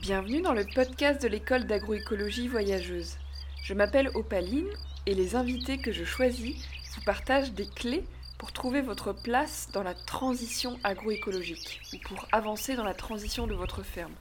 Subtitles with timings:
[0.00, 3.18] Bienvenue dans le podcast de l'école d'agroécologie voyageuse.
[3.62, 4.70] Je m'appelle Opaline
[5.04, 6.56] et les invités que je choisis
[6.94, 8.02] vous partagent des clés
[8.38, 13.52] pour trouver votre place dans la transition agroécologique ou pour avancer dans la transition de
[13.52, 14.14] votre ferme.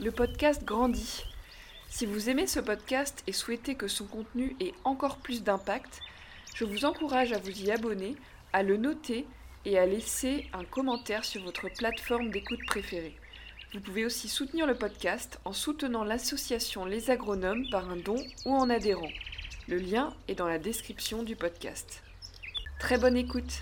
[0.00, 1.22] Le podcast grandit.
[1.88, 6.00] Si vous aimez ce podcast et souhaitez que son contenu ait encore plus d'impact,
[6.56, 8.16] je vous encourage à vous y abonner,
[8.52, 9.26] à le noter
[9.64, 13.16] et à laisser un commentaire sur votre plateforme d'écoute préférée.
[13.74, 18.16] Vous pouvez aussi soutenir le podcast en soutenant l'association Les Agronomes par un don
[18.46, 19.10] ou en adhérant.
[19.68, 22.02] Le lien est dans la description du podcast.
[22.80, 23.60] Très bonne écoute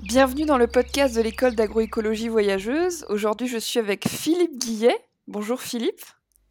[0.00, 3.04] Bienvenue dans le podcast de l'école d'agroécologie voyageuse.
[3.08, 4.96] Aujourd'hui, je suis avec Philippe Guillet.
[5.26, 6.04] Bonjour Philippe.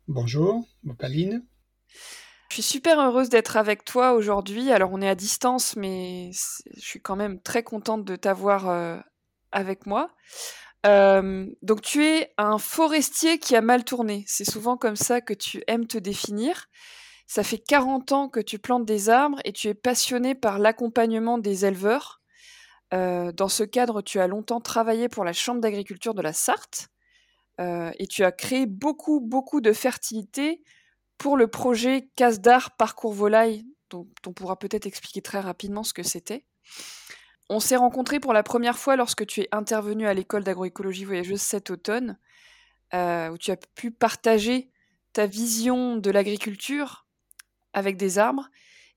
[0.10, 0.68] Bonjour,
[1.00, 1.46] Pauline.
[2.50, 4.70] Je suis super heureuse d'être avec toi aujourd'hui.
[4.74, 6.30] Alors, on est à distance, mais
[6.76, 8.98] je suis quand même très contente de t'avoir euh,
[9.54, 10.10] avec moi.
[10.86, 14.24] Euh, donc tu es un forestier qui a mal tourné.
[14.28, 16.68] C'est souvent comme ça que tu aimes te définir.
[17.26, 21.38] Ça fait 40 ans que tu plantes des arbres et tu es passionné par l'accompagnement
[21.38, 22.22] des éleveurs.
[22.94, 26.88] Euh, dans ce cadre, tu as longtemps travaillé pour la Chambre d'agriculture de la Sarthe
[27.60, 30.64] euh, et tu as créé beaucoup, beaucoup de fertilité
[31.18, 35.94] pour le projet Casse d'art Parcours Volaille, dont on pourra peut-être expliquer très rapidement ce
[35.94, 36.46] que c'était.
[37.50, 41.42] On s'est rencontrés pour la première fois lorsque tu es intervenu à l'école d'agroécologie voyageuse
[41.42, 42.18] cet automne,
[42.94, 44.70] euh, où tu as pu partager
[45.14, 47.06] ta vision de l'agriculture
[47.74, 48.50] avec des arbres.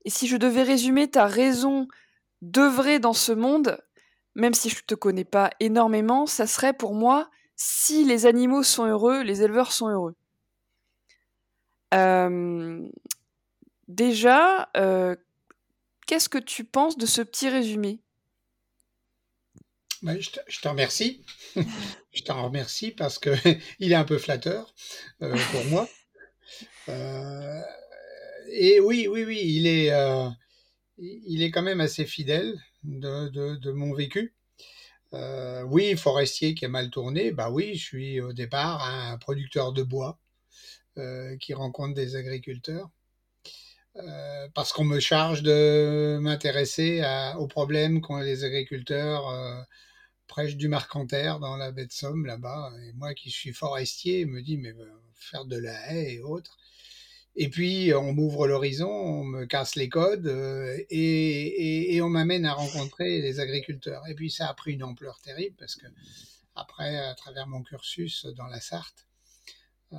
[0.05, 1.87] Et si je devais résumer ta raison
[2.41, 3.77] d'œuvrer dans ce monde,
[4.35, 8.63] même si je ne te connais pas énormément, ça serait pour moi si les animaux
[8.63, 10.15] sont heureux, les éleveurs sont heureux.
[11.93, 12.87] Euh,
[13.87, 15.15] déjà, euh,
[16.07, 17.99] qu'est-ce que tu penses de ce petit résumé?
[20.03, 21.23] Je, te, remercie.
[22.13, 23.29] je t'en remercie parce que
[23.79, 24.73] il est un peu flatteur
[25.21, 25.89] euh, pour moi.
[26.89, 27.61] Euh,
[28.51, 30.27] et oui, oui, oui, il est, euh,
[30.97, 34.33] il est quand même assez fidèle de, de, de mon vécu.
[35.13, 39.83] oui, forestier qui a mal tourné, bah oui, je suis au départ un producteur de
[39.83, 40.19] bois
[41.39, 42.89] qui rencontre des agriculteurs.
[44.53, 47.03] parce qu'on me charge de m'intéresser
[47.37, 49.65] aux problèmes qu'ont les agriculteurs
[50.31, 52.71] prêche du Marcanterre dans la baie de Somme là-bas.
[52.87, 56.57] Et moi qui suis forestier, me dit mais euh, faire de la haie et autres.
[57.35, 62.53] Et puis on m'ouvre l'horizon, on me casse les codes euh, et, on m'amène à
[62.53, 64.07] rencontrer les agriculteurs.
[64.07, 65.85] Et puis ça a pris une ampleur terrible parce que
[66.55, 69.07] après, à travers mon cursus dans la Sarthe,
[69.91, 69.97] euh,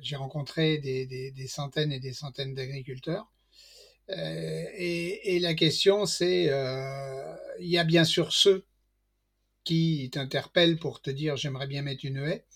[0.00, 3.30] j'ai rencontré des, centaines et des centaines d'agriculteurs.
[4.08, 6.46] et, la question, c'est,
[7.60, 8.66] il y a bien sûr ceux
[9.66, 12.46] qui t'interpelle pour te dire j'aimerais bien mettre une haie.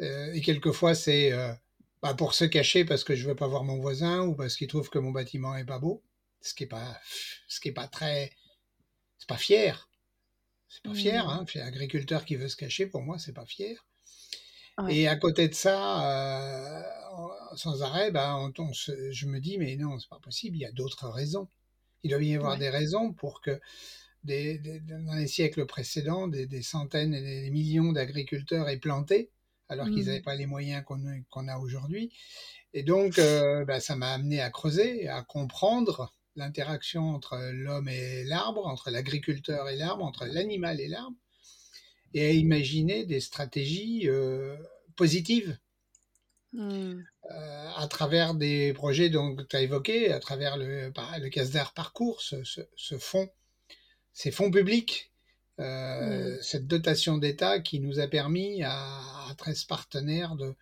[0.00, 1.52] Euh, et quelquefois c'est euh,
[2.02, 4.68] bah, pour se cacher parce que je veux pas voir mon voisin ou parce qu'il
[4.68, 6.02] trouve que mon bâtiment est pas beau,
[6.42, 7.00] ce qui est pas,
[7.48, 8.32] ce qui est pas très,
[9.18, 9.88] c'est pas fier.
[10.68, 11.30] C'est pas fier, mmh.
[11.30, 11.44] hein.
[11.56, 13.84] Un agriculteur qui veut se cacher, pour moi, c'est pas fier.
[14.88, 16.82] Et à côté de ça, euh,
[17.56, 20.72] sans arrêt, bah, on, je me dis, mais non, c'est pas possible, il y a
[20.72, 21.48] d'autres raisons.
[22.02, 23.60] Il doit y avoir des raisons pour que
[24.24, 29.30] dans les siècles précédents, des, centaines et des millions d'agriculteurs aient planté,
[29.68, 30.22] alors qu'ils n'avaient mmh.
[30.22, 32.12] pas les moyens qu'on a aujourd'hui.
[32.74, 38.24] Et donc, euh, bah, ça m'a amené à creuser, à comprendre l'interaction entre l'homme et
[38.24, 41.16] l'arbre, entre l'agriculteur et l'arbre, entre l'animal et l'arbre,
[42.14, 44.56] et à imaginer des stratégies euh,
[44.96, 45.58] positives.
[46.52, 47.02] Mmh.
[47.30, 52.20] Euh, à travers des projets dont tu as évoqué, à travers le, le CASDAR Parcours,
[52.20, 53.30] ce, ce, ce fonds
[54.12, 55.12] ces fonds publics,
[55.58, 56.42] euh, mmh.
[56.42, 60.54] cette dotation d'État qui nous a permis à, 13 partenaires de,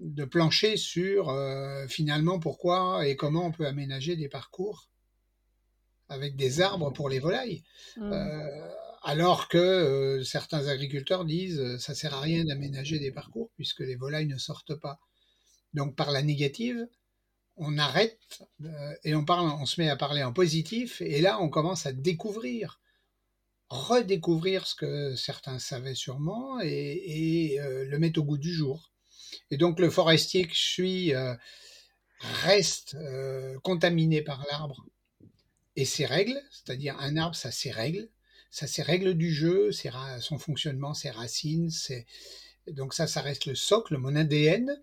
[0.00, 4.88] de plancher sur euh, finalement pourquoi et comment on peut aménager des parcours
[6.08, 7.64] avec des arbres pour les volailles.
[7.96, 8.12] Mmh.
[8.12, 8.70] Euh,
[9.02, 14.26] alors que certains agriculteurs disent ça sert à rien d'aménager des parcours puisque les volailles
[14.26, 15.00] ne sortent pas.
[15.74, 16.86] Donc par la négative,
[17.56, 18.18] on arrête
[18.64, 22.80] euh, et on se met à parler en positif, et là on commence à découvrir,
[23.68, 28.92] redécouvrir ce que certains savaient sûrement et, euh, le mettre au goût du jour.
[29.50, 31.34] Et donc le forestier que je suis euh,
[32.20, 32.96] reste
[33.62, 34.86] contaminé par l'arbre
[35.76, 38.08] et ses règles, c'est-à-dire un arbre, ça ses règles,
[38.50, 39.70] ça ses règles du jeu,
[40.20, 41.70] son fonctionnement, ses racines,
[42.72, 44.82] donc ça, ça reste le socle, mon ADN.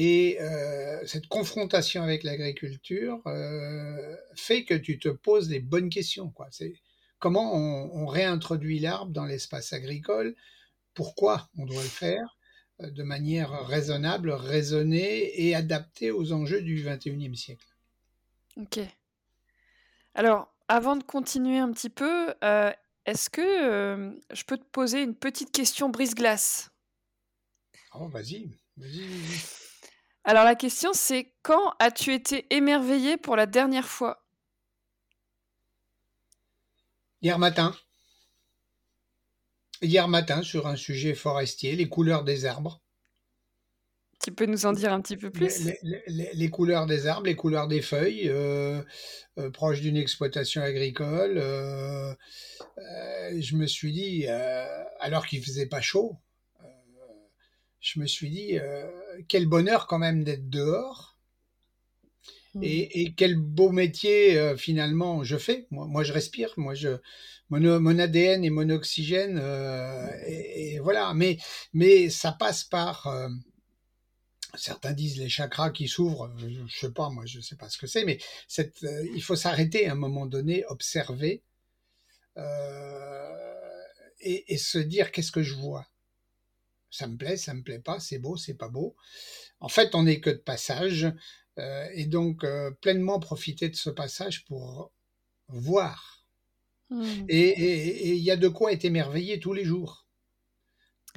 [0.00, 6.30] Et euh, cette confrontation avec l'agriculture euh, fait que tu te poses les bonnes questions.
[6.30, 6.46] Quoi.
[6.52, 6.74] C'est
[7.18, 10.36] comment on, réintroduit l'arbre dans l'espace agricole?
[10.94, 12.38] Pourquoi on doit le faire
[12.78, 17.66] de manière raisonnable, raisonnée et adaptée aux enjeux du 21e siècle?
[18.56, 18.78] Ok.
[20.14, 22.32] Alors, avant de continuer un petit peu,
[23.04, 26.70] est-ce que je peux te poser une petite question brise-glace?
[27.94, 29.67] Oh, vas-y, vas-y.
[30.28, 34.26] Alors la question c'est quand as-tu été émerveillé pour la dernière fois?
[37.22, 37.74] Hier matin.
[39.80, 42.82] Hier matin sur un sujet forestier, les couleurs des arbres.
[44.22, 45.70] Tu peux nous en dire un petit peu plus?
[45.82, 48.82] les, couleurs des arbres, les couleurs des feuilles, euh,
[49.38, 51.38] euh, proches d'une exploitation agricole.
[51.38, 52.14] Euh,
[53.38, 54.26] je me suis dit,
[55.00, 56.18] alors qu'il faisait pas chaud,
[57.80, 58.58] je me suis dit,
[59.28, 61.16] quel bonheur quand même d'être dehors.
[62.54, 62.60] Mmh.
[62.62, 65.66] Et, quel beau métier finalement je fais.
[65.70, 66.98] Moi, je respire, moi je
[67.50, 69.38] mon, ADN et mon oxygène
[70.26, 71.14] et, voilà.
[71.14, 71.38] Mais
[71.72, 73.08] mais ça passe par
[74.56, 77.86] certains disent les chakras qui s'ouvrent, je sais pas, moi je sais pas ce que
[77.86, 81.42] c'est, mais cette, il faut s'arrêter à un moment donné, observer
[84.20, 85.86] et, et, se dire qu'est-ce que je vois?
[86.90, 88.96] Ça me plaît, ça me plaît pas, c'est beau, c'est pas beau.
[89.60, 91.12] En fait, on n'est que de passage,
[91.58, 94.92] euh, et donc euh, pleinement profiter de ce passage pour
[95.48, 96.24] voir.
[96.90, 97.04] Mmh.
[97.28, 100.06] Et il y a de quoi être émerveillé tous les jours.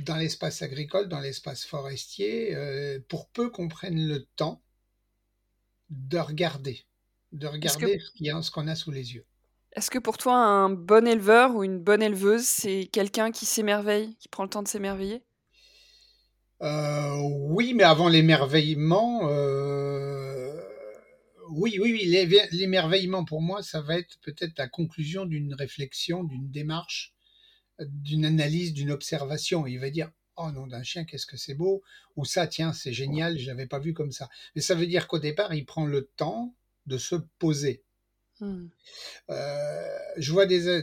[0.02, 4.62] Dans l'espace agricole, dans l'espace forestier, euh, pour peu qu'on prenne le temps
[5.90, 6.86] de regarder,
[7.34, 9.26] de regarder ce qu'on a sous les yeux.
[9.74, 14.16] Est-ce que pour toi, un bon éleveur ou une bonne éleveuse, c'est quelqu'un qui s'émerveille,
[14.18, 15.24] qui prend le temps de s'émerveiller?
[16.62, 17.18] Euh,
[17.50, 20.54] oui, mais avant l'émerveillement, euh,
[21.50, 26.52] oui, oui, oui, l'émerveillement pour moi, ça va être peut-être la conclusion d'une réflexion, d'une
[26.52, 27.14] démarche,
[27.80, 29.66] d'une analyse, d'une observation.
[29.66, 31.82] Il va dire, oh non, d'un chien, qu'est-ce que c'est beau,
[32.16, 34.30] ou ça, tiens, c'est génial, je l'avais pas vu comme ça.
[34.56, 36.56] Mais ça veut dire qu'au départ, il prend le temps
[36.86, 37.84] de se poser.
[38.42, 38.70] Mmh.
[39.30, 40.82] Euh, je vois des,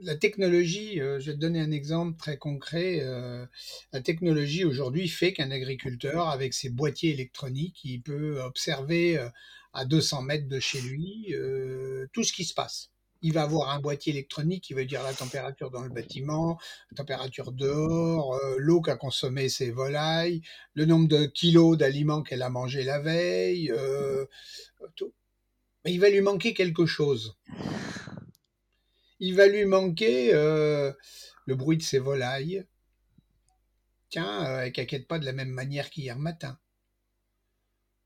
[0.00, 3.00] la technologie, euh, je vais te donner un exemple très concret.
[3.02, 3.44] Euh,
[3.92, 9.18] la technologie aujourd'hui fait qu'un agriculteur, avec ses boîtiers électroniques, il peut observer
[9.74, 11.34] à 200 mètres de chez lui
[12.12, 12.90] tout ce qui se passe.
[13.22, 16.58] Il va avoir un boîtier électronique qui veut dire la température dans le bâtiment,
[16.90, 20.42] la température dehors, l'eau qu'a consommé ses volailles,
[20.74, 23.72] le nombre de kilos d'aliments qu'elle a mangé la veille,
[24.94, 25.12] tout
[25.86, 27.36] il va lui manquer quelque chose.
[29.18, 30.92] Il va lui manquer euh,
[31.46, 32.64] le bruit de ses volailles.
[34.10, 36.58] Tiens, euh, elles ne pas de la même manière qu'hier matin.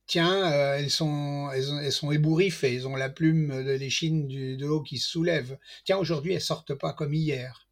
[0.06, 4.82] Tiens, euh, elles, sont, elles, sont ébouriffées, elles ont la plume de l'échine de haut
[4.82, 5.58] qui se soulève.
[5.84, 7.69] Tiens, aujourd'hui, elles sortent pas comme hier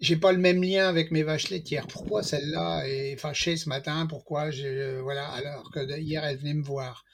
[0.00, 1.86] j'ai pas le même lien avec mes vaches laitières.
[1.86, 4.06] Pourquoi celle-là est fâchée ce matin?
[4.06, 7.04] Pourquoi je, voilà alors que hier elle venait me voir?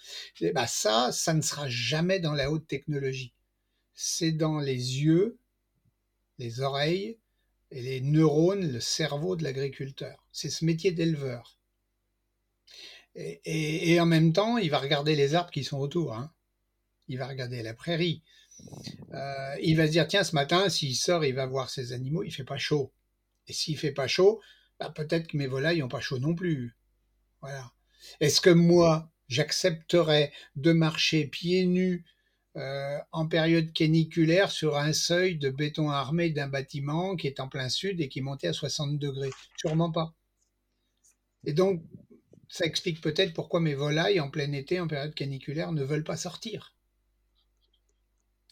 [0.55, 3.35] Bah ça, ça ne sera jamais dans la haute technologie.
[3.95, 5.39] C'est dans les yeux,
[6.39, 7.19] les oreilles
[7.73, 10.25] et les neurones, le cerveau de l'agriculteur.
[10.31, 11.59] C'est ce métier d'éleveur.
[13.17, 16.13] Et, et, en même temps, il va regarder les arbres qui sont autour.
[16.13, 16.31] Hein.
[17.09, 18.23] Il va regarder la prairie.
[19.15, 22.23] Euh, il va se dire tiens ce matin s'il sort il va voir ses animaux
[22.23, 22.93] il fait pas chaud.
[23.49, 24.41] Et s'il fait pas chaud
[24.79, 26.77] bah, peut-être que mes volailles ont pas chaud non plus.
[27.41, 27.73] Voilà.
[28.21, 32.05] Est-ce que moi j'accepterais de marcher pieds nus
[32.57, 37.49] euh, en période caniculaire sur un seuil de béton armé d'un bâtiment qui est en
[37.49, 39.31] plein sud et qui montait à 60 degrés?
[39.57, 40.15] Sûrement pas.
[41.45, 41.83] Et donc
[42.49, 46.17] ça explique peut-être pourquoi mes volailles en plein été en période caniculaire ne veulent pas
[46.17, 46.76] sortir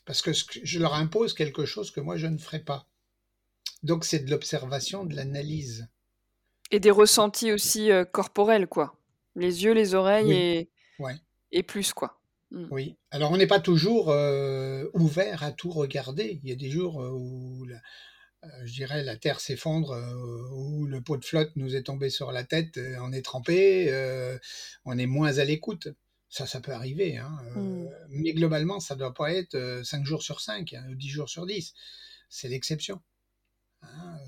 [0.05, 2.87] parce que je leur impose quelque chose que moi je ne ferai pas.
[3.83, 5.89] Donc c'est de l'observation, de l'analyse.
[6.71, 8.99] Et des ressentis aussi euh, corporels, quoi.
[9.37, 10.71] Les yeux, les oreilles et...
[11.53, 12.19] et plus, quoi.
[12.51, 12.67] Mm.
[12.71, 12.97] Oui.
[13.11, 16.41] Alors on n'est pas toujours euh, ouvert à tout regarder.
[16.43, 17.67] Il y a des jours euh, où,
[18.65, 19.95] je dirais, la terre s'effondre,
[20.53, 23.91] où le pot de flotte nous est tombé sur la tête, on est trempé,
[24.85, 25.89] on est moins à l'écoute.
[26.35, 27.17] Ça, ça peut arriver.
[27.17, 27.87] Hein, mmh.
[28.09, 31.29] Mais globalement, ça ne doit pas être 5 jours sur 5 hein, ou 10 jours
[31.29, 31.73] sur 10.
[32.29, 33.01] C'est l'exception.
[33.83, 34.19] Hein,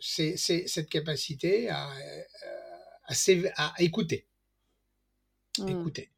[0.00, 1.88] c'est cette capacité à,
[3.06, 4.26] à, écouter.
[5.60, 5.68] Mmh.
[5.68, 6.10] Écouter.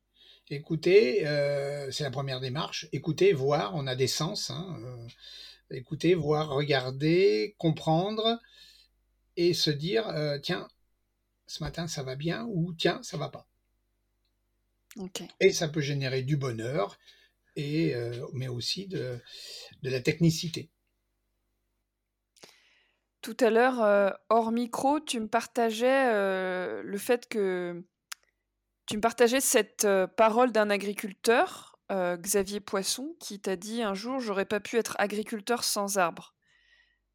[0.48, 1.18] Écouter,
[1.92, 2.88] c'est la première démarche.
[2.92, 4.50] Écouter, voir, on a des sens.
[5.70, 8.40] écouter, voir, regarder, comprendre
[9.36, 10.10] et se dire,
[10.42, 10.66] tiens,
[11.46, 13.47] ce matin ça va bien ou tiens, ça va pas.
[15.40, 16.98] Et ça peut générer du bonheur,
[17.56, 19.18] et, euh, mais aussi de,
[19.82, 20.70] de, la technicité.
[23.20, 26.12] tout à l'heure, hors micro, tu me partageais
[26.82, 27.84] le fait que
[28.86, 29.86] tu me partageais cette
[30.16, 35.62] parole d'un agriculteur, Xavier Poisson, qui t'a dit un jour J'aurais pas pu être agriculteur
[35.62, 36.34] sans arbres.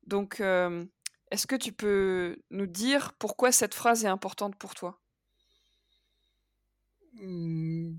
[0.06, 0.40] Donc,
[1.34, 5.03] est-ce que tu peux nous dire pourquoi cette phrase est importante pour toi?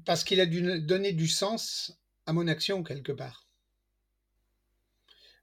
[0.04, 3.46] Parce qu'il a dû donner du sens à mon action quelque part.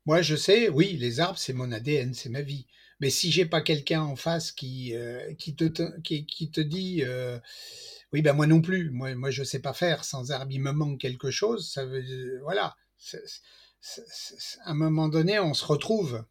[0.06, 2.66] Moi, je sais, oui, les arbres, c'est mon ADN, c'est ma vie.
[3.00, 4.94] Mais si j'ai pas quelqu'un en face qui,
[5.38, 7.04] qui, te, qui, te dit
[8.14, 8.92] oui, ben moi non plus.
[8.92, 10.04] Moi, moi, je sais pas faire.
[10.04, 11.70] Sans arbre, il me manque quelque chose.
[11.72, 12.76] Ça veut, voilà.
[14.64, 16.24] à un moment donné, on se retrouve.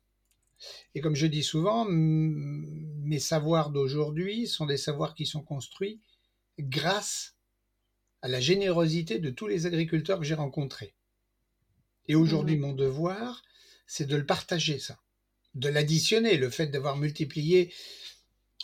[0.94, 6.00] Et comme je dis souvent, mes savoirs d'aujourd'hui sont des savoirs qui sont construits
[6.62, 7.36] grâce
[8.22, 10.94] à la générosité de tous les agriculteurs que j'ai rencontrés.
[12.06, 13.42] Et aujourd'hui, mmh mon devoir,
[13.86, 14.98] c'est de le partager, ça,
[15.54, 17.72] de l'additionner, le fait d'avoir multiplié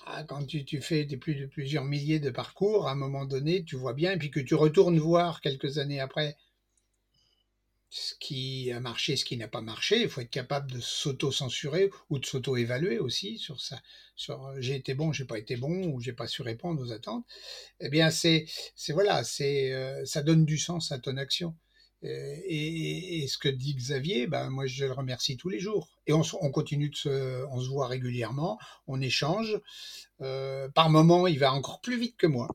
[0.05, 3.25] ah, quand tu, tu fais des plus de plusieurs milliers de parcours, à un moment
[3.25, 6.37] donné, tu vois bien, et puis que tu retournes voir quelques années après
[7.89, 11.91] ce qui a marché, ce qui n'a pas marché, il faut être capable de s'auto-censurer
[12.11, 13.81] ou de s'auto-évaluer aussi sur ça,
[14.17, 17.25] sur j'ai été bon, j'ai pas été bon ou j'ai pas su répondre aux attentes.
[17.81, 21.55] Eh bien, c'est, c'est voilà, c'est, euh, ça donne du sens à ton action.
[22.05, 25.89] Euh, et, ce que dit Xavier, ben moi je le remercie tous les jours.
[26.07, 29.61] Et on, continue de se, on se voit régulièrement, on échange.
[30.21, 32.49] Euh, par moment, il va encore plus vite que moi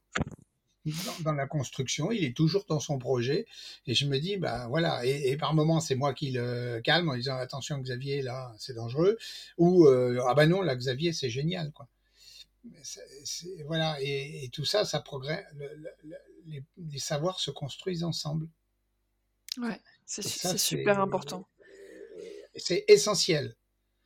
[1.23, 2.11] dans, la construction.
[2.11, 3.45] Il est toujours dans son projet.
[3.85, 5.05] Et je me dis, ben voilà.
[5.05, 9.17] Et, par moment, c'est moi qui le calme en disant attention Xavier, là, c'est dangereux.
[9.57, 11.87] Ou euh, ah ben non, là Xavier, c'est génial, quoi.
[13.65, 13.97] voilà.
[14.01, 15.45] Et, tout ça, ça progresse.
[16.45, 18.47] les savoirs se construisent ensemble.
[19.57, 21.47] Ouais, c'est super important.
[22.55, 23.55] C'est essentiel.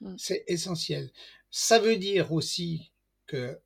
[0.01, 0.15] Mmh.
[0.17, 1.11] C'est essentiel.
[1.49, 2.91] Ça veut dire aussi
[3.27, 3.59] que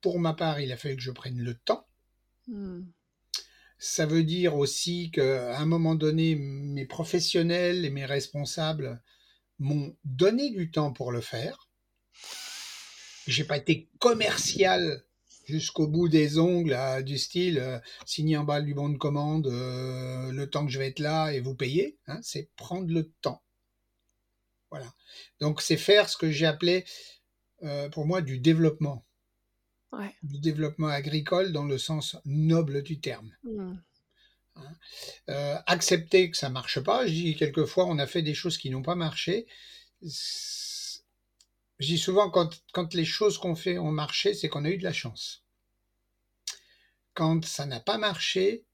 [0.00, 1.86] pour ma part, il a fallu que je prenne le temps.
[2.48, 2.82] Mmh.
[3.78, 9.02] Ça veut dire aussi qu'à un moment donné, mes professionnels et mes responsables
[9.58, 11.68] m'ont donné du temps pour le faire.
[13.26, 15.04] J'ai pas été commercial
[15.44, 20.30] jusqu'au bout des ongles, du style euh, signer en bas du bon de commande euh,
[20.32, 21.98] le temps que je vais être là et vous payer.
[22.06, 23.42] Hein, c'est prendre le temps.
[24.70, 24.92] Voilà.
[25.40, 26.84] Donc c'est faire ce que j'ai appelé
[27.62, 29.04] euh, pour moi du développement.
[30.22, 33.30] Du développement agricole dans le sens noble du terme.
[33.44, 33.74] Mmh.
[34.56, 35.62] Hein.
[35.66, 37.06] accepter que ça marche pas.
[37.06, 39.46] Je dis quelquefois on a fait des choses qui n'ont pas marché.
[40.02, 40.98] Je
[41.80, 44.84] dis souvent quand, quand les choses qu'on fait ont marché, c'est qu'on a eu de
[44.84, 45.42] la chance
[47.14, 48.64] quand ça n'a pas marché,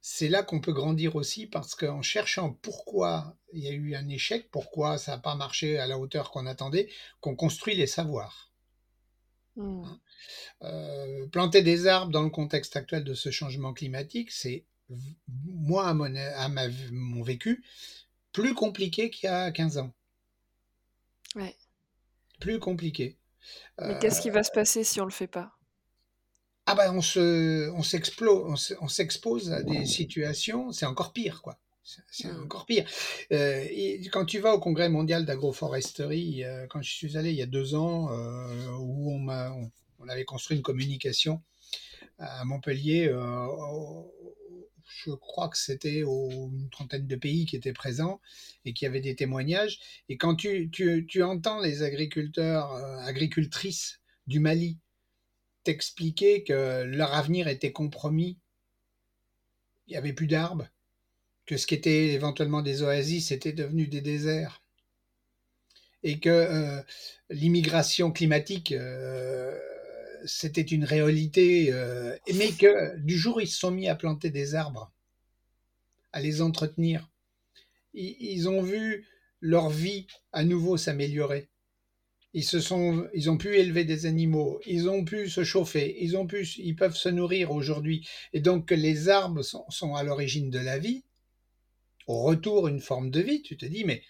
[0.00, 4.08] c'est là qu'on peut grandir aussi parce qu'en cherchant pourquoi il y a eu un
[4.08, 6.88] échec, pourquoi ça n'a pas marché à la hauteur qu'on attendait,
[7.20, 8.52] qu'on construit les savoirs.
[9.56, 9.84] Mmh.
[9.84, 10.00] Hein.
[10.62, 14.64] Euh, planter des arbres dans le contexte actuel de ce changement climatique, c'est
[15.28, 16.48] moi à mon, à
[16.92, 17.64] mon vécu
[18.32, 19.92] plus compliqué qu'il y a 15 ans.
[21.34, 21.56] Ouais.
[22.40, 23.16] Plus compliqué.
[23.80, 25.52] Mais qu'est-ce qui va se passer si on le fait pas?
[26.66, 31.58] Ah ben on se, on s'explose, on s'expose à des situations, c'est encore pire quoi.
[32.10, 32.42] C'est mmh.
[32.42, 32.88] encore pire.
[33.32, 33.64] Euh,
[34.10, 37.46] quand tu vas au congrès mondial d'agroforesterie, euh, quand je suis allé il y a
[37.46, 39.54] deux ans, euh, où on, m'a,
[39.98, 41.42] on, avait construit une communication
[42.18, 43.12] à Montpellier,
[45.04, 48.20] je crois que c'était une trentaine de pays qui étaient présents
[48.64, 49.80] et qui avaient des témoignages.
[50.08, 52.72] Et quand tu, entends les agriculteurs,
[53.04, 54.78] agricultrices du Mali
[55.68, 58.38] expliquer que leur avenir était compromis.
[59.86, 60.68] Il n'y avait plus d'arbres,
[61.46, 64.62] que ce qui était éventuellement des oasis était devenu des déserts,
[66.02, 66.82] et que euh,
[67.30, 69.58] l'immigration climatique, euh,
[70.24, 74.54] c'était une réalité, euh, mais que du jour ils se sont mis à planter des
[74.54, 74.92] arbres,
[76.12, 77.10] à les entretenir,
[77.94, 79.06] ils ont vu
[79.40, 81.48] leur vie à nouveau s'améliorer
[82.36, 86.18] ils se sont, ils ont pu élever des animaux, ils ont pu se chauffer, ils
[86.18, 90.58] ont pu, ils peuvent se nourrir aujourd'hui, et donc les arbres sont, à l'origine de
[90.58, 91.02] la vie.
[92.06, 93.40] Au retour, une forme de vie.
[93.40, 94.02] Tu te dis, mais,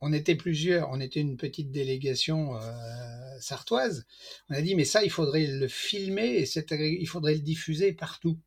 [0.00, 4.06] on était plusieurs, on était une petite délégation euh, sartoise.
[4.48, 8.38] On a dit, mais ça, il faudrait le filmer et il faudrait le diffuser partout,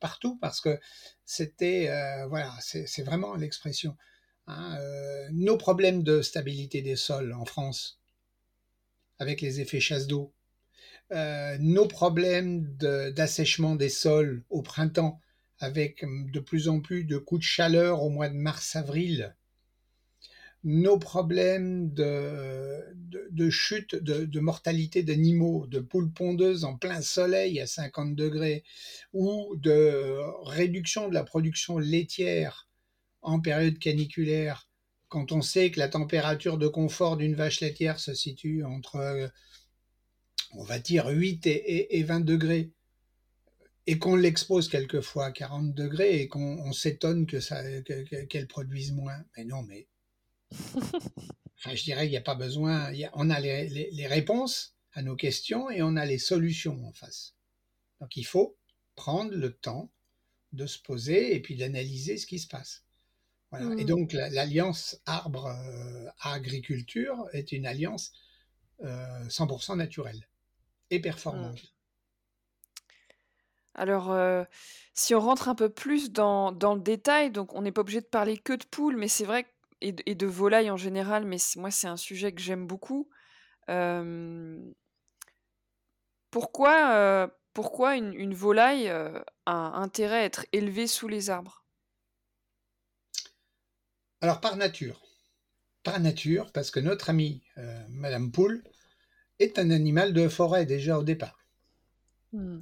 [0.00, 0.78] partout, parce que
[1.24, 3.96] c'était, euh, voilà, c'est vraiment l'expression.
[4.46, 8.00] Hein, euh, nos problèmes de stabilité des sols en France,
[9.18, 10.34] avec les effets chasse d'eau,
[11.12, 15.20] euh, nos problèmes d'assèchement des sols au printemps,
[15.58, 19.36] avec de plus en plus de coups de chaleur au mois de mars-avril,
[20.64, 22.80] nos problèmes de,
[23.30, 28.62] de, chute, de, mortalité d'animaux, de poules pondeuses en plein soleil à 50 degrés,
[29.12, 32.68] ou de réduction de la production laitière
[33.22, 34.68] en période caniculaire,
[35.08, 39.30] quand on sait que la température de confort d'une vache laitière se situe entre,
[40.52, 42.70] on va dire, 8 et, 20 degrés,
[43.86, 49.24] et qu'on l'expose quelquefois à 40 degrés et qu'on s'étonne que ça qu'elle produise moins.
[49.36, 49.88] Mais non, mais
[51.58, 52.92] enfin, je dirais qu'il n'y a pas besoin.
[53.14, 57.34] on a les, réponses à nos questions et on a les solutions en face.
[58.00, 58.56] Donc il faut
[58.94, 59.90] prendre le temps
[60.52, 62.84] de se poser et puis d'analyser ce qui se passe.
[63.54, 63.84] Et mmh.
[63.84, 68.12] donc l'alliance arbre-agriculture euh, est une alliance
[68.80, 70.26] 100% euh, naturelle
[70.90, 71.62] et performante.
[71.62, 71.66] Mmh.
[73.74, 74.44] Alors, euh,
[74.94, 78.00] si on rentre un peu plus dans, dans le détail, donc on n'est pas obligé
[78.00, 79.48] de parler que de poules, mais c'est vrai que
[79.82, 83.08] et de, volailles en général, mais moi c'est un sujet que j'aime beaucoup.
[86.30, 91.64] pourquoi, pourquoi une, volaille a intérêt à être élevée sous les arbres?
[94.20, 95.02] Alors par nature.
[95.82, 97.42] Par nature, parce que notre amie
[97.88, 98.62] Madame Poule
[99.40, 101.38] est un animal de forêt déjà au départ.
[102.32, 102.60] Mmh.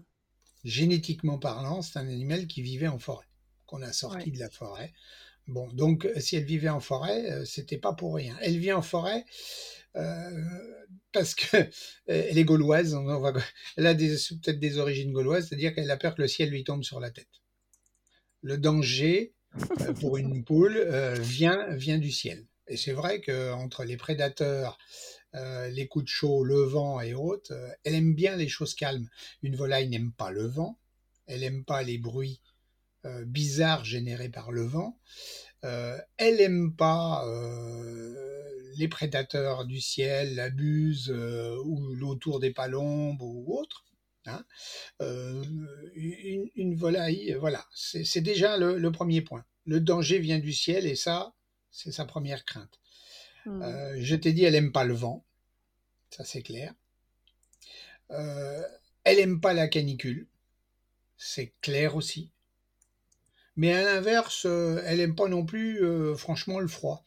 [0.65, 3.27] Génétiquement parlant, c'est un animal qui vivait en forêt,
[3.67, 4.93] qu'on a sorti de la forêt
[5.47, 8.37] Bon, donc euh, si elle vivait en forêt, euh, c'était pas pour rien.
[8.41, 9.25] Elle vit en forêt
[9.97, 10.31] euh,
[11.13, 11.69] parce que
[12.07, 12.97] elle est gauloise.
[13.77, 16.85] elle a peut-être des origines gauloises, c'est-à-dire qu'elle a peur que le ciel lui tombe
[16.85, 17.29] sur la tête.
[18.43, 19.35] Le danger
[20.01, 20.81] pour une poule
[21.21, 22.47] vient vient du ciel.
[22.69, 24.79] Et c'est vrai qu'entre les prédateurs,
[25.35, 29.09] les coups de chaud, le vent et autres, elle aime bien les choses calmes.
[29.43, 30.79] Une volaille n'aime pas le vent,
[31.27, 32.41] elle n'aime pas les bruits
[33.07, 34.99] euh, bizarre générée par le vent.
[35.65, 38.15] Euh, elle n'aime pas euh,
[38.77, 43.87] les prédateurs du ciel, la buse ou l'autour des palombes ou autre.
[44.27, 44.45] Hein.
[45.97, 49.47] Une, volaille, voilà, c'est déjà le, premier point.
[49.65, 51.33] Le danger vient du ciel et ça,
[51.71, 52.81] c'est sa première crainte.
[53.47, 53.97] Mmh.
[53.99, 55.25] je t'ai dit, elle n'aime pas le vent,
[56.11, 56.75] ça c'est clair.
[58.11, 60.29] elle n'aime pas la canicule,
[61.17, 62.31] c'est clair aussi.
[63.61, 67.07] Mais à l'inverse, euh, elle n'aime pas non plus, euh, franchement, le froid.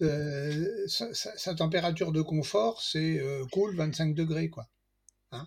[0.00, 3.20] Euh, sa, température de confort, c'est
[3.52, 4.70] cool 25 degrés, quoi.
[5.32, 5.46] Hein.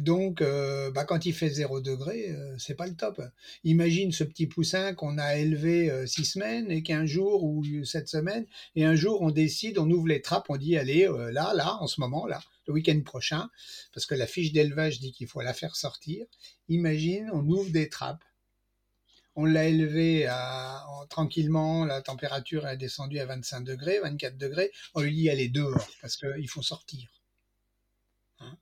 [0.00, 3.20] donc, bah, quand il fait 0 degré, c'est pas le top.
[3.64, 8.46] Imagine ce petit poussin qu'on a élevé 6 semaines et qu'un jour ou 7 semaines,
[8.76, 11.88] et un jour on décide, on ouvre les trappes, on dit allez, là, là, en
[11.88, 13.50] ce moment, là, le week-end prochain,
[13.92, 16.24] parce que la fiche d'élevage dit qu'il faut la faire sortir.
[16.68, 18.24] Imagine, on ouvre des trappes
[19.36, 24.70] on l'a élevé à, tranquillement, la température est descendue à 25 degrés, 24 degrés.
[24.94, 27.08] On lui dit allez dehors parce qu'il faut sortir.
[28.40, 28.56] Hein.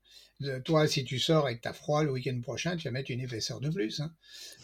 [0.65, 3.11] toi, si tu sors et que tu as froid le week-end prochain, tu vas mettre
[3.11, 4.01] une épaisseur de plus.
[4.01, 4.13] Hein.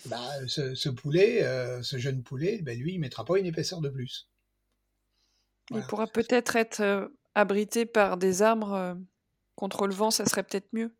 [0.06, 3.88] Bah, ce, poulet, euh, ce jeune poulet, ben, lui, il mettra pas une épaisseur de
[3.88, 4.28] plus.
[5.70, 8.94] Il pourra peut-être être euh, abrité par des arbres euh,
[9.54, 10.94] contre le vent, ça serait peut-être mieux.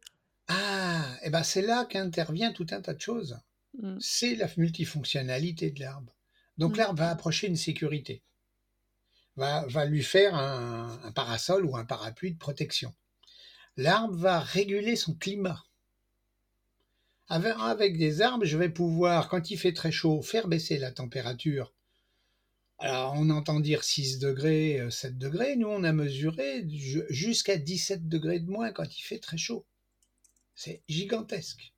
[0.48, 3.38] Ah, et ben c'est là qu'intervient tout un tas de choses.
[3.74, 3.98] Mmh.
[4.00, 6.14] c'est la multifonctionnalité de l'arbre.
[6.56, 6.78] Donc mmh.
[6.78, 8.22] l'arbre va approcher une sécurité,
[9.36, 12.94] va, va lui faire un, parasol ou un parapluie de protection.
[13.76, 15.64] L'arbre va réguler son climat.
[17.28, 21.74] Avec, des arbres, je vais pouvoir, quand il fait très chaud, faire baisser la température.
[22.78, 25.56] Alors, on entend dire 6 degrés, 7 euh, degrés.
[25.56, 26.64] Nous, on a mesuré
[27.10, 29.66] jusqu'à 17 degrés de moins quand il fait très chaud.
[30.54, 31.74] C'est gigantesque.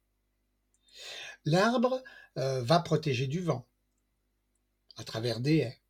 [1.45, 2.03] L'arbre
[2.39, 3.67] euh, va protéger du vent
[4.97, 5.81] à travers des haies.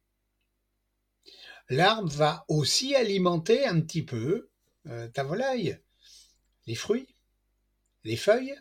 [1.69, 4.51] L'arbre va aussi alimenter un petit peu
[4.87, 5.79] euh, ta volaille,
[6.67, 7.15] les fruits,
[8.05, 8.57] les feuilles.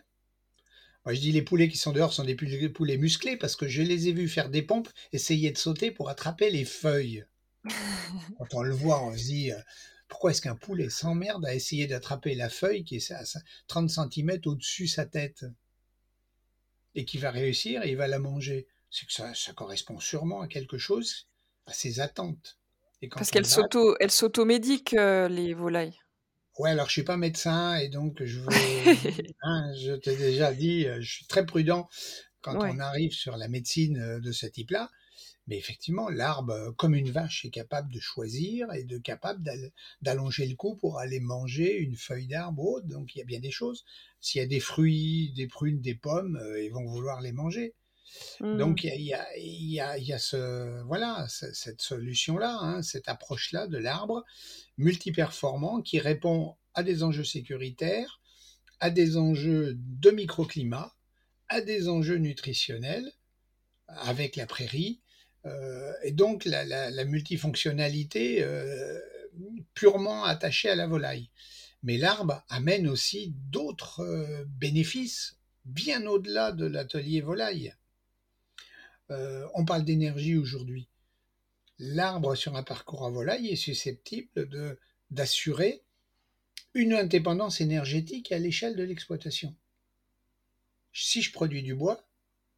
[1.04, 3.82] Moi, je dis les poulets qui sont dehors sont des poulets musclés parce que je
[3.82, 7.24] les ai vus faire des pompes, essayer de sauter pour attraper les feuilles.
[8.38, 9.58] Quand on le voit, on se dit euh,
[10.08, 13.22] pourquoi est-ce qu'un poulet s'emmerde à essayer d'attraper la feuille qui est à
[13.68, 15.46] 30 cm au-dessus de sa tête?
[16.94, 18.66] Et qui va réussir et il va la manger.
[18.90, 21.28] C'est que ça, ça correspond sûrement à quelque chose,
[21.66, 22.58] à ses attentes.
[23.10, 25.98] Parce qu'elles s'auto, elles s'automédiquent, euh, les volailles.
[26.58, 28.48] Ouais, alors je suis pas médecin et donc je veux,
[29.42, 31.88] hein, je t'ai déjà dit, euh, je suis très prudent
[32.42, 34.90] quand on arrive sur la médecine euh, de ce type-là.
[35.50, 39.42] Mais effectivement, l'arbre, comme une vache, est capable de choisir et de capable
[40.00, 42.86] d'allonger le cou pour aller manger une feuille d'arbre ou autre.
[42.86, 43.84] Donc il y a bien des choses.
[44.20, 47.74] S'il y a des fruits, des prunes, des pommes, euh, ils vont vouloir les manger.
[48.40, 53.68] Donc il y a, y, a, y a, ce voilà cette solution-là, hein, cette approche-là
[53.68, 54.24] de l'arbre
[54.78, 58.20] multiperformant qui répond à des enjeux sécuritaires,
[58.80, 60.94] à des enjeux de microclimat,
[61.48, 63.12] à des enjeux nutritionnels
[63.86, 65.09] avec la prairie, euh,
[66.02, 69.00] et donc la, multifonctionnalité euh,
[69.74, 71.30] purement attachée à la volaille.
[71.82, 77.74] Mais l'arbre amène aussi d'autres euh, bénéfices bien au-delà de l'atelier volaille.
[79.10, 80.88] Euh, on parle d'énergie aujourd'hui.
[81.78, 84.78] L'arbre sur un parcours à volaille est susceptible de,
[85.10, 85.82] d'assurer
[86.74, 89.56] une indépendance énergétique à l'échelle de l'exploitation.
[90.92, 92.06] Si je produis du bois,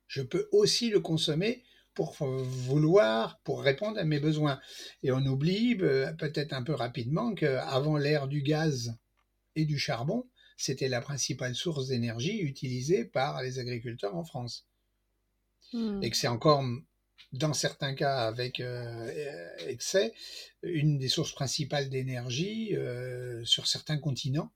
[0.09, 1.62] je peux aussi le consommer
[1.95, 4.61] pour vouloir, pour répondre à mes besoins.
[5.03, 8.97] Et on oublie euh, peut-être un peu rapidement qu'avant l'ère du gaz
[9.57, 10.27] et du charbon,
[10.57, 14.67] c'était la principale source d'énergie utilisée par les agriculteurs en France.
[15.73, 16.03] Hmm.
[16.03, 16.65] Et que c'est encore,
[17.33, 20.13] dans certains cas avec euh, excès,
[20.63, 24.53] une des sources principales d'énergie euh, sur certains continents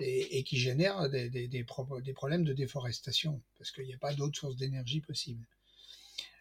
[0.00, 4.38] et, qui génère des, des, des, problèmes de déforestation, parce qu'il n'y a pas d'autres
[4.38, 5.44] sources d'énergie possibles.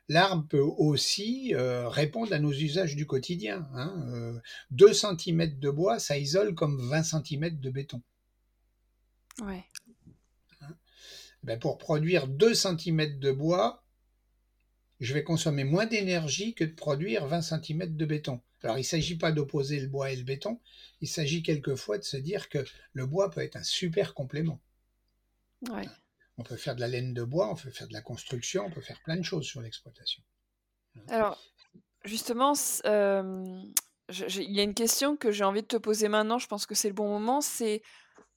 [0.09, 3.67] L'arbre peut aussi euh, répondre à nos usages du quotidien.
[3.73, 4.39] Hein.
[4.71, 8.01] 2 cm de bois, ça isole comme 20 cm de béton.
[9.41, 9.65] Ouais.
[10.61, 10.75] Hein?
[11.43, 13.83] Ben pour produire 2 cm de bois,
[14.99, 18.41] je vais consommer moins d'énergie que de produire 20 cm de béton.
[18.63, 20.59] Alors il ne s'agit pas d'opposer le bois et le béton,
[21.01, 24.59] il s'agit quelquefois de se dire que le bois peut être un super complément.
[25.69, 25.85] Ouais.
[26.37, 28.71] On peut faire de la laine de bois, on peut faire de la construction, on
[28.71, 30.21] peut faire plein de choses sur l'exploitation.
[31.09, 31.41] Alors,
[32.05, 32.53] justement,
[32.85, 33.61] euh,
[34.09, 36.75] il y a une question que j'ai envie de te poser maintenant, je pense que
[36.75, 37.81] c'est le bon moment, c'est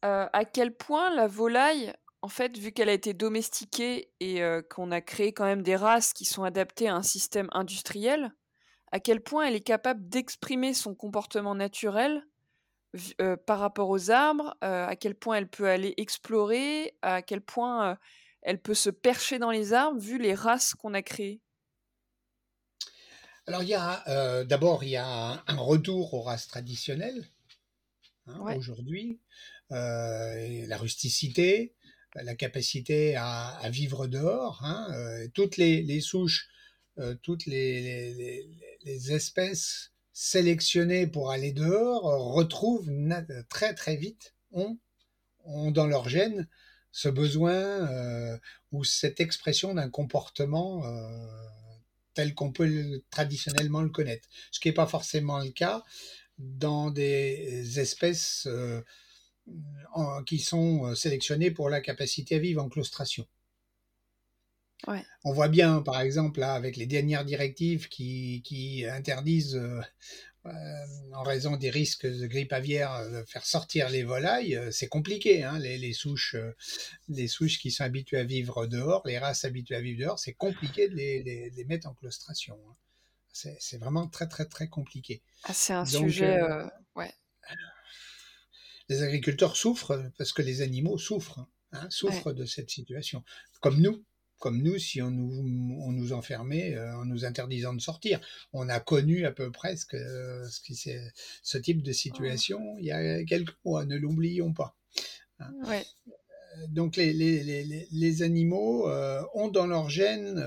[0.05, 4.63] euh, à quel point la volaille, en fait, vu qu'elle a été domestiquée et euh,
[4.63, 8.33] qu'on a créé quand même des races qui sont adaptées à un système industriel,
[8.93, 12.27] à quel point elle est capable d'exprimer son comportement naturel
[13.21, 17.99] euh, par rapport aux arbres, à quel point elle peut aller explorer, à quel point
[18.43, 21.41] elle peut se percher dans les arbres, vu les races qu'on a créées?
[23.47, 27.25] Alors, il y a d'abord il y a un retour aux races traditionnelles
[28.27, 29.21] hein, aujourd'hui.
[29.73, 31.75] Euh, la rusticité,
[32.17, 34.65] la capacité à, vivre dehors.
[34.65, 36.49] Hein, euh, toutes les, souches,
[36.99, 38.49] euh, toutes les,
[38.85, 39.90] espèces
[40.23, 42.03] sélectionnées pour aller dehors
[42.35, 42.91] retrouvent
[43.49, 44.79] très très vite, ont,
[45.47, 46.47] dans leur gène
[46.93, 48.39] ce besoin
[48.71, 50.83] ou cette expression d'un comportement
[52.13, 54.29] tel qu'on peut traditionnellement le connaître.
[54.51, 55.85] Ce qui n'est pas forcément le cas
[56.39, 58.47] dans des espèces
[60.27, 63.27] qui sont euh, sélectionnés pour la capacité à vivre en claustration.
[65.25, 69.81] On voit bien, par exemple, là, avec les dernières directives qui, interdisent, euh,
[70.47, 70.51] euh,
[71.13, 75.45] en raison des risques de grippe aviaire, de faire sortir les volailles, c'est compliqué.
[75.45, 76.37] Hein, les, souches,
[77.09, 80.33] les souches qui sont habituées à vivre dehors, les races habituées à vivre dehors, c'est
[80.33, 82.59] compliqué de les, mettre en claustration.
[82.69, 82.75] Hein.
[83.33, 85.23] C'est vraiment très, très, très compliqué.
[85.45, 86.41] Ah, c'est un sujet.
[86.97, 87.13] ouais
[88.91, 93.23] les agriculteurs souffrent parce que les animaux souffrent, hein, souffrent de cette situation.
[93.61, 94.05] Comme nous,
[94.41, 98.21] comme nous, si on nous, on nous enfermait euh, en nous interdisant de sortir.
[98.53, 99.97] On a connu à peu près ce, que,
[100.49, 100.91] ce,
[101.43, 104.75] ce type de situation il y a quelques mois, ne l'oublions pas.
[105.39, 105.53] Hein.
[105.67, 105.85] Ouais.
[106.09, 110.43] Euh, donc les, les, les, les animaux euh, ont dans leur gène,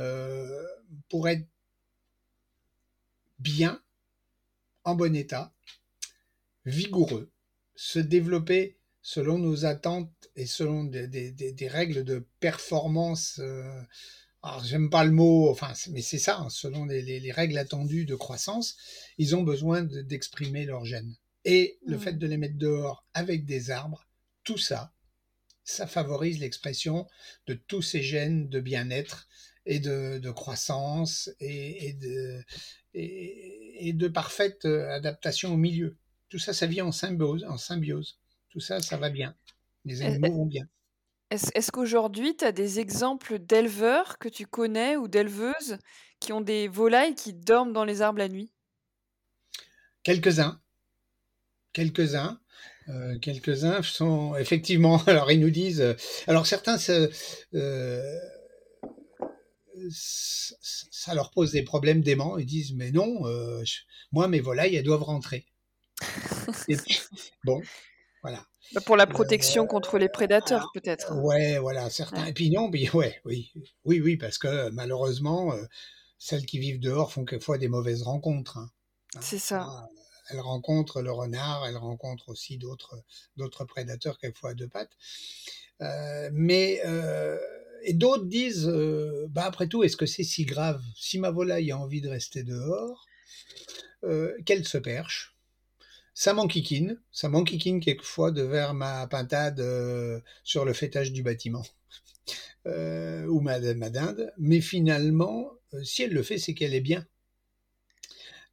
[1.08, 1.45] pour être
[3.39, 3.82] bien,
[4.84, 5.53] en bon état,
[6.65, 7.29] vigoureux,
[7.75, 13.39] se développer selon nos attentes et selon des, des, des, règles de performance.
[13.39, 13.82] Euh,
[14.42, 18.06] alors, j'aime pas le mot, enfin, mais c'est ça, hein, selon les, les, règles attendues
[18.06, 18.76] de croissance,
[19.18, 21.16] ils ont besoin d'exprimer leur gène.
[21.46, 22.00] Et le mmh.
[22.00, 24.08] fait de les mettre dehors avec des arbres,
[24.44, 24.94] tout ça,
[25.66, 27.08] ça favorise l'expression
[27.48, 29.28] de tous ces gènes de bien-être
[29.66, 32.44] et de, de croissance et, et, de,
[32.94, 35.98] et, et de parfaite adaptation au milieu.
[36.30, 38.18] Tout ça, ça vit en symbiose, en symbiose.
[38.54, 39.36] Tout ça, ça va bien.
[39.84, 40.68] Les animaux vont bien.
[41.32, 45.80] Est-ce qu'aujourd'hui, tu as des exemples d'éleveurs que tu connais ou d'éleveuses
[46.20, 48.54] qui ont des volailles qui dorment dans les arbres la nuit?
[50.04, 50.62] Quelques-uns.
[51.74, 52.39] Quelques-uns.
[52.89, 55.04] Euh, quelques-uns sont effectivement.
[55.08, 55.82] Alors, ils nous disent.
[55.82, 55.96] Euh,
[56.28, 56.78] alors, certains,
[57.56, 58.20] euh,
[59.89, 62.38] ça leur pose des problèmes d'aimant.
[62.38, 63.24] Ils disent Mais non,
[64.12, 65.48] moi, mes volailles, elles doivent rentrer
[67.46, 67.62] bon,
[68.23, 68.45] Voilà.
[68.73, 71.12] Bah, pour la protection contre les prédateurs, peut-être.
[71.12, 71.21] Hein.
[71.21, 72.25] Ouais, voilà, certains.
[72.25, 73.51] Et puis non, mais ouais, oui,
[73.86, 75.53] oui, oui, parce que malheureusement,
[76.17, 78.57] celles qui vivent dehors font quelquefois des mauvaises rencontres.
[78.57, 78.69] Hein.
[79.21, 79.67] C'est ça.
[80.29, 82.95] Elles rencontrent le renard, elles rencontrent aussi d'autres
[83.36, 84.95] d'autres prédateurs quelquefois à deux pattes.
[86.31, 86.81] mais
[87.83, 90.81] et d'autres disent, euh, bah après tout, est-ce que c'est si grave?
[90.95, 93.05] Si ma volaille a envie de rester dehors,
[94.03, 95.33] euh, qu'elle se perche.
[96.13, 101.65] Ça m'enquiquine, ça m'enquiquine quelquefois de vers ma pintade euh, sur le fêtage du bâtiment
[102.65, 105.52] ou ma, ma dinde, mais finalement,
[105.84, 107.06] si elle le fait, c'est qu'elle est bien.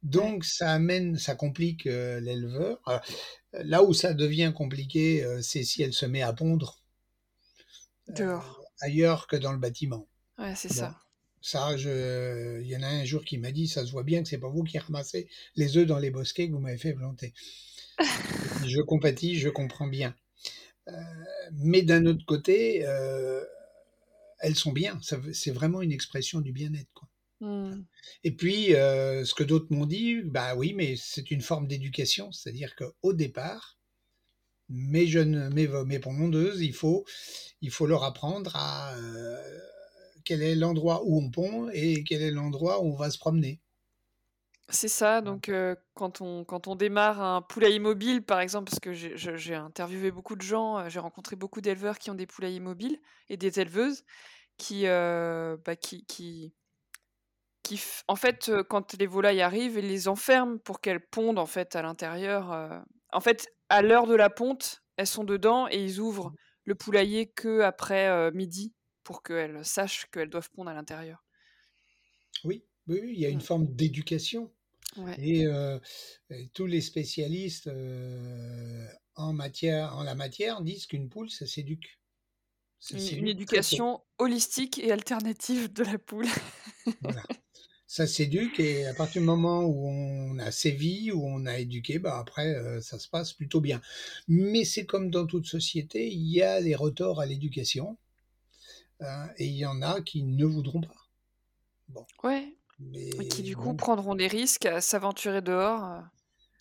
[0.03, 2.81] Donc ça amène, ça complique l'éleveur.
[3.53, 6.83] Là où ça devient compliqué, c'est si elle se met à pondre.
[8.07, 10.07] Dehors ailleurs que dans le bâtiment.
[10.37, 10.99] Ouais, c'est ça.
[11.41, 12.61] Ça, je...
[12.61, 14.37] il y en a un jour qui m'a dit, ça se voit bien que c'est
[14.37, 17.33] pas vous qui ramassez les œufs dans les bosquets que vous m'avez fait planter.
[18.65, 20.15] je compatis, je comprends bien.
[20.87, 20.91] Euh,
[21.53, 23.43] mais d'un autre côté, euh,
[24.39, 24.99] elles sont bien.
[25.33, 27.05] C'est vraiment une expression du bien-être.
[27.41, 27.81] Mmh.
[28.23, 32.31] Et puis, euh, ce que d'autres m'ont dit, bah oui, mais c'est une forme d'éducation,
[32.31, 33.79] c'est-à-dire qu'au départ,
[34.69, 37.05] mes jeunes, mes, mes pondeuses, il faut,
[37.61, 39.59] il faut leur apprendre à euh,
[40.23, 43.59] quel est l'endroit où on pond et quel est l'endroit où on va se promener.
[44.69, 48.79] C'est ça, donc euh, quand, on, quand on démarre un poulailler mobile, par exemple, parce
[48.79, 52.61] que j'ai interviewé beaucoup de gens, euh, j'ai rencontré beaucoup d'éleveurs qui ont des poulaillers
[52.61, 54.05] mobiles et des éleveuses
[54.57, 56.53] qui, bah, qui, qui,
[57.63, 61.75] qui, en fait, quand les volailles arrivent, ils les enferment pour qu'elles pondent en fait
[61.75, 62.83] à l'intérieur.
[63.11, 66.31] En fait, à l'heure de la ponte, elles sont dedans et ils ouvrent
[66.65, 68.73] le poulailler que après euh, midi
[69.03, 71.25] pour qu'elles sachent qu'elles doivent pondre à l'intérieur.
[72.43, 73.41] Oui, oui, il y a une mmh.
[73.41, 74.51] forme d'éducation.
[74.97, 75.79] Euh,
[76.29, 81.99] et, tous les spécialistes euh, en, matière, en la matière disent qu'une poule, ça s'éduque.
[82.91, 86.27] Une, une éducation holistique et alternative de la poule.
[87.01, 87.23] voilà.
[87.91, 91.99] ça s'éduque et à partir du moment où on a sévi, où on a éduqué,
[91.99, 93.81] bah après euh, ça se passe plutôt bien.
[94.29, 97.97] Mais c'est comme dans toute société, il y a des retors à l'éducation
[99.37, 101.07] et il y en a qui ne voudront pas.
[101.89, 102.05] Bon.
[102.23, 102.55] Ouais.
[102.79, 105.83] Mais et qui du coup prendront des risques à s'aventurer dehors.
[105.83, 105.99] Euh,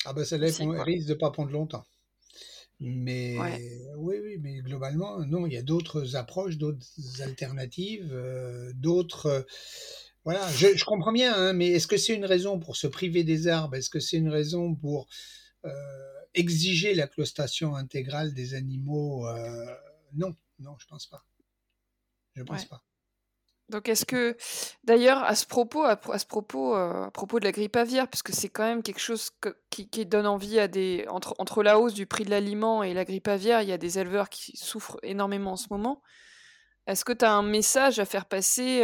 [0.05, 0.49] ah bah ça là
[0.83, 1.85] risque de pas prendre longtemps.
[2.79, 3.37] Mais
[3.97, 6.87] oui, oui, mais globalement, non, il y a d'autres approches, d'autres
[7.21, 9.47] alternatives, euh, d'autres
[10.25, 13.49] voilà, je, comprends bien, hein, mais est-ce que c'est une raison pour se priver des
[13.49, 13.77] arbres?
[13.77, 15.09] Est-ce que c'est une raison pour
[15.65, 15.71] euh,
[16.35, 19.75] exiger la clostation intégrale des animaux euh,
[20.13, 21.25] Non, non, je pense pas.
[22.35, 22.83] Je pense pas.
[23.69, 24.37] Donc est-ce que,
[24.83, 28.23] d'ailleurs, à ce propos, à, ce propos, euh, à propos de la grippe aviaire, parce
[28.23, 29.31] que c'est quand même quelque chose
[29.71, 33.05] qui, donne envie à des entre, entre la hausse du prix de l'aliment et la
[33.05, 36.03] grippe aviaire, il y a des éleveurs qui souffrent énormément en ce moment.
[36.89, 38.83] Est-ce que tu as un message à faire passer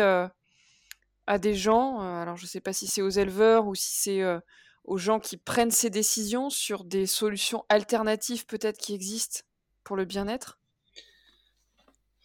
[1.26, 3.94] à des gens, euh, alors je ne sais pas si c'est aux éleveurs ou si
[4.00, 4.38] c'est euh,
[4.84, 9.40] aux gens qui prennent ces décisions sur des solutions alternatives peut-être qui existent
[9.82, 10.60] pour le bien-être?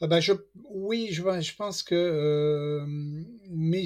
[0.02, 0.34] Ah bah je,
[0.66, 2.84] oui, je, je pense que euh,
[3.52, 3.84] mais,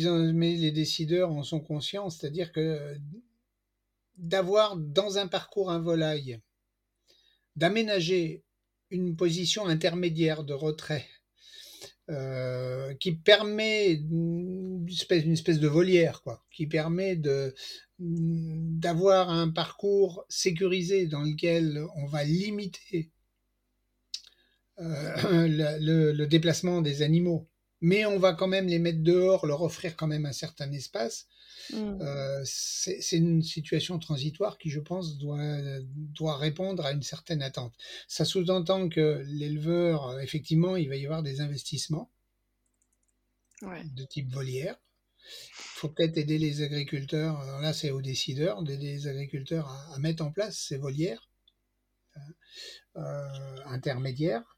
[0.56, 2.98] les décideurs en sont conscients, c'est-à-dire que
[4.18, 6.40] d'avoir dans un parcours un volaille,
[7.58, 8.44] d'aménager
[8.92, 11.06] une position intermédiaire de retrait
[12.10, 17.54] euh, qui permet une espèce, une espèce, de volière, quoi, qui permet de
[18.00, 23.12] d'avoir un parcours sécurisé dans lequel on va limiter
[24.80, 25.48] euh,
[25.80, 27.48] le, le, déplacement des animaux,
[27.82, 31.28] mais on va quand même les mettre dehors, leur offrir quand même un certain espace.
[31.72, 32.02] Mmh.
[32.02, 35.40] Euh, c'est une situation transitoire qui, je pense, doit,
[35.86, 37.74] doit répondre à une certaine attente.
[38.08, 42.12] Ça sous-entend que l'éleveur, effectivement, il va y avoir des investissements
[43.62, 44.76] de type volière.
[45.26, 50.24] Il faut peut-être aider les agriculteurs, là c'est aux décideurs, d'aider les agriculteurs à, mettre
[50.24, 51.30] en place ces volières
[52.98, 53.28] euh,
[53.66, 54.58] intermédiaires.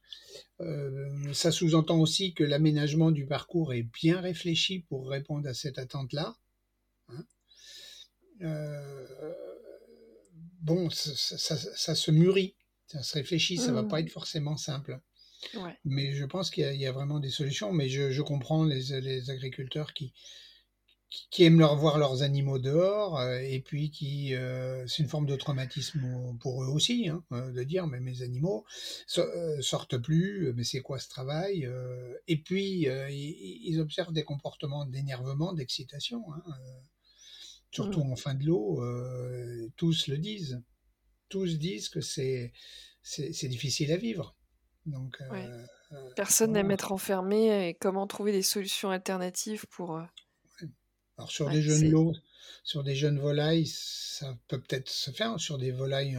[0.59, 5.77] Euh, ça sous-entend aussi que l'aménagement du parcours est bien réfléchi pour répondre à cette
[5.77, 6.35] attente-là.
[7.09, 7.25] Hein.
[8.41, 9.33] Euh,
[10.61, 12.55] bon, ça, se mûrit,
[12.87, 13.87] ça se réfléchit, ça va mmh.
[13.87, 14.99] pas être forcément simple.
[15.85, 17.71] Mais je pense qu'il y, a vraiment des solutions.
[17.71, 20.13] Mais je, comprends les, agriculteurs qui,
[21.09, 25.25] qui, aiment leur, voir leurs animaux dehors euh, et puis qui euh, c'est une forme
[25.25, 28.65] de traumatisme pour eux aussi hein, euh, de dire mais mes animaux
[29.07, 31.69] sortent plus mais c'est quoi ce travail
[32.27, 36.43] et puis ils, observent des comportements d'énervement d'excitation hein,
[37.71, 38.11] surtout mmh.
[38.11, 38.83] en fin de l'eau
[39.77, 40.61] tous le disent
[41.29, 42.53] tous disent que c'est
[43.01, 44.35] c'est difficile à vivre.
[44.85, 45.17] Donc,
[46.17, 50.01] Personne n'aime être enfermé et comment trouver des solutions alternatives pour.
[51.17, 52.13] Alors sur des jeunes lots,
[52.63, 55.39] sur des jeunes volailles, ça peut peut-être se faire.
[55.39, 56.17] Sur des volailles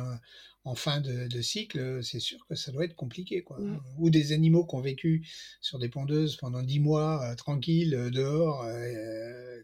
[0.68, 3.42] en fin de, cycle, c'est sûr que ça doit être compliqué.
[3.42, 3.58] Quoi.
[3.58, 3.80] Mmh.
[3.98, 5.26] Ou des animaux qui ont vécu
[5.62, 9.62] sur des pondeuses pendant dix mois, euh, tranquilles, euh, dehors, euh,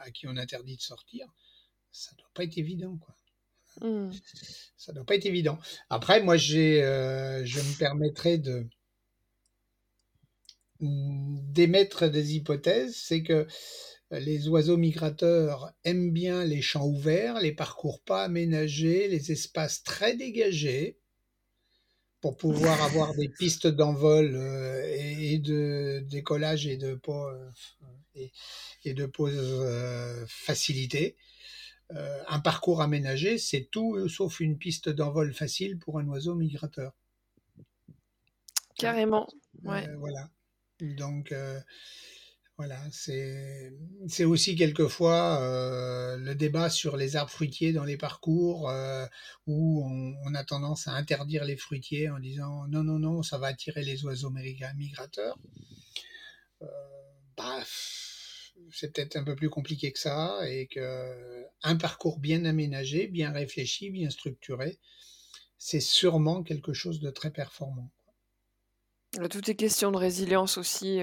[0.00, 1.26] à qui on interdit de sortir,
[1.90, 2.96] ça doit pas être évident.
[2.96, 3.14] Quoi.
[3.82, 4.10] Mmh.
[4.78, 5.58] Ça doit pas être évident.
[5.90, 6.80] Après, moi, j'ai,
[7.44, 8.66] je me permettrai de
[10.80, 13.46] d'émettre des hypothèses, c'est que
[14.20, 20.16] les oiseaux migrateurs aiment bien les champs ouverts, les parcours pas aménagés, les espaces très
[20.16, 20.98] dégagés
[22.20, 26.98] pour pouvoir avoir des pistes d'envol euh, et, de décollage et de,
[28.84, 31.16] et, de pause euh, facilité.
[31.92, 36.94] Euh, un parcours aménagé, c'est tout sauf une piste d'envol facile pour un oiseau migrateur.
[38.76, 39.28] Carrément.
[39.62, 39.86] Ouais.
[39.96, 40.30] voilà.
[40.80, 41.34] Donc,
[42.64, 49.04] voilà, c'est aussi quelquefois euh, le débat sur les arbres fruitiers dans les parcours euh,
[49.48, 53.48] où on, a tendance à interdire les fruitiers en disant non, non, non, ça va
[53.48, 55.36] attirer les oiseaux migrateurs.
[56.62, 56.66] Euh,
[57.36, 57.64] bah,
[58.70, 63.32] c'est peut-être un peu plus compliqué que ça et que un parcours bien aménagé, bien
[63.32, 64.78] réfléchi, bien structuré,
[65.58, 67.90] c'est sûrement quelque chose de très performant.
[69.28, 71.00] Tout est question de résilience aussi.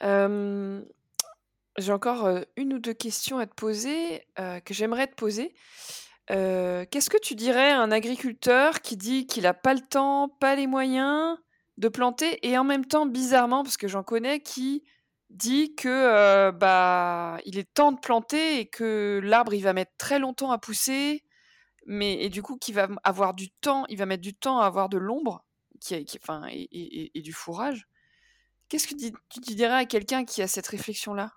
[0.00, 5.54] J'ai encore, une ou deux questions à te poser, que j'aimerais te poser.
[6.28, 10.54] qu'est-ce que tu dirais à un agriculteur qui dit qu'il a pas le temps, pas
[10.54, 11.36] les moyens
[11.76, 14.82] de planter et en même temps, bizarrement, parce que j'en connais, qui
[15.30, 20.18] dit que, bah, il est temps de planter et que l'arbre, il va mettre très
[20.18, 21.22] longtemps à pousser,
[21.86, 24.66] mais et du coup, qu'il va avoir du temps il va mettre du temps à
[24.66, 25.44] avoir de l'ombre,
[25.80, 27.87] qui qui enfin et du fourrage.
[28.68, 31.32] Qu'est-ce que tu, dirais à quelqu'un qui a cette réflexion-là?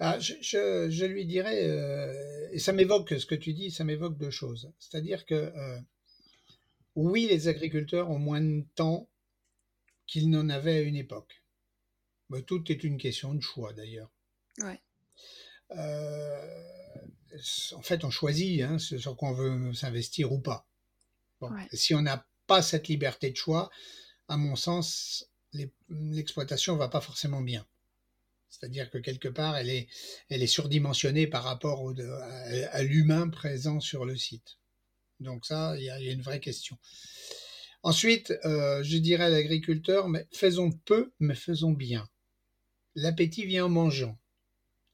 [0.00, 4.30] Ah, je, lui dirais, euh, et ça m'évoque ce que tu dis, ça m'évoque deux
[4.30, 4.72] choses.
[4.78, 5.80] C'est-à-dire que euh,
[6.96, 9.08] oui, les agriculteurs ont moins de temps
[10.06, 11.42] qu'ils n'en avaient à une époque.
[12.30, 14.10] Bah, tout est une question de choix d'ailleurs.
[14.58, 14.80] Ouais.
[15.72, 17.04] Euh,
[17.72, 20.66] en fait, on choisit hein, sur quoi on veut s'investir ou pas.
[21.72, 23.70] Si on n'a pas cette liberté de choix,
[24.28, 25.28] à mon sens,
[25.88, 27.66] l'exploitation va pas forcément bien.
[28.48, 31.92] C'est-à-dire que quelque part, elle est, surdimensionnée par rapport
[32.70, 34.58] à, l'humain présent sur le site.
[35.20, 36.78] Donc ça, il y, a une vraie question.
[37.82, 42.08] Ensuite, euh, je dirais à l'agriculteur, mais faisons peu, mais faisons bien.
[42.94, 44.18] L'appétit vient en mangeant.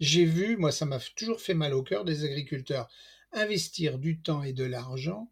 [0.01, 2.89] J'ai vu, moi ça m'a toujours fait mal au cœur des agriculteurs,
[3.33, 5.31] investir du temps et de l'argent,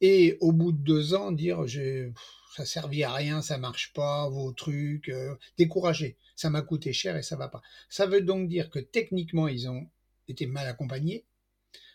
[0.00, 2.12] et au bout de deux ans dire, j'ai
[2.54, 6.16] ça servit à rien, ça marche pas, vos trucs, euh, découragés.
[6.36, 7.62] Ça m'a coûté cher et ça va pas.
[7.88, 9.88] Ça veut donc dire que techniquement, ils ont
[10.28, 11.24] été mal accompagnés.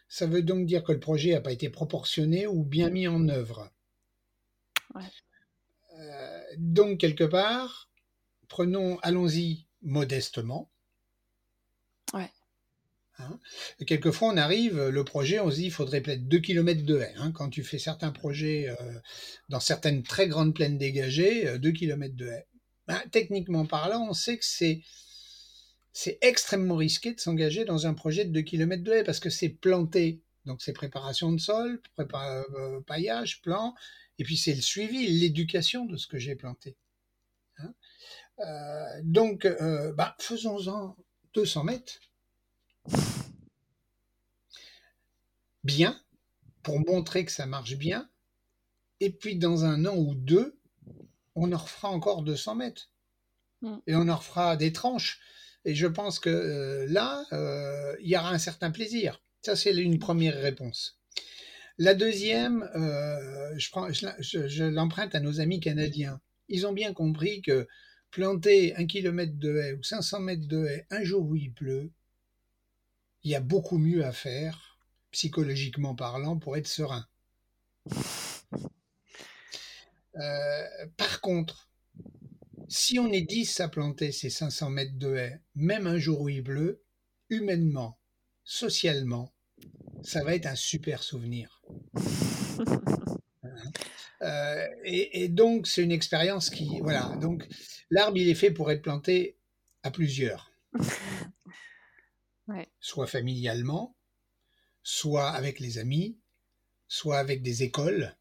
[0.08, 3.28] Ça veut donc dire que le projet n'a pas été proportionné ou bien mis en
[3.28, 3.72] œuvre.
[5.98, 7.90] Euh, donc, quelque part,
[8.48, 10.70] prenons, allons-y modestement.
[13.20, 13.40] Hein.
[13.88, 17.14] quelquefois, on arrive, le projet, on se dit, il faudrait peut-être 2 km de haie.
[17.18, 17.32] Hein.
[17.32, 19.00] Quand tu fais certains projets euh,
[19.50, 22.48] dans certaines très grandes plaines dégagées, 2 euh, km de haie.
[22.88, 28.32] Ben, techniquement parlant, on sait que c'est extrêmement risqué de s'engager dans un projet de
[28.32, 30.22] 2 km de haie parce que c'est planté.
[30.46, 33.74] Donc c'est préparation de sol, euh, paillage, plan,
[34.20, 36.78] et puis c'est le suivi, l'éducation de ce que j'ai planté.
[37.58, 37.74] Hein.
[39.04, 39.48] donc,
[39.96, 40.98] bah, faisons-en
[41.34, 42.00] 200 mètres
[45.64, 46.00] bien
[46.64, 48.10] pour montrer que ça marche bien.
[49.00, 50.58] Et puis dans un an ou deux,
[51.36, 52.90] on en refera encore 200 mètres.
[53.62, 53.76] Mm.
[53.88, 55.20] Et on en refera des tranches.
[55.66, 59.22] Et je pense que euh, là, euh, il y aura un certain plaisir.
[59.42, 61.00] Ça, c'est une première réponse.
[61.78, 66.22] La deuxième, euh, je, prends, je l'emprunte à nos amis canadiens.
[66.48, 67.68] Ils ont bien compris que
[68.12, 71.92] planter un kilomètre de haie ou 500 mètres de haie un jour où il pleut,
[73.26, 74.78] il y a beaucoup mieux à faire,
[75.10, 77.08] psychologiquement parlant, pour être serein.
[80.16, 81.68] Euh, par contre,
[82.70, 86.30] si on est 10 à planter ces 500 mètres de haie, même un jour où
[86.30, 86.84] il pleut,
[87.30, 87.98] humainement,
[88.44, 89.34] socialement,
[90.04, 91.62] ça va être un super souvenir.
[94.22, 96.80] Euh, et, donc, c'est une expérience qui.
[96.82, 97.16] Voilà.
[97.22, 97.46] Donc,
[97.92, 99.38] l'arbre, il est fait pour être planté
[99.84, 100.52] à plusieurs
[102.80, 103.96] soit familialement,
[104.84, 106.18] soit avec les amis,
[106.88, 108.16] soit avec des écoles.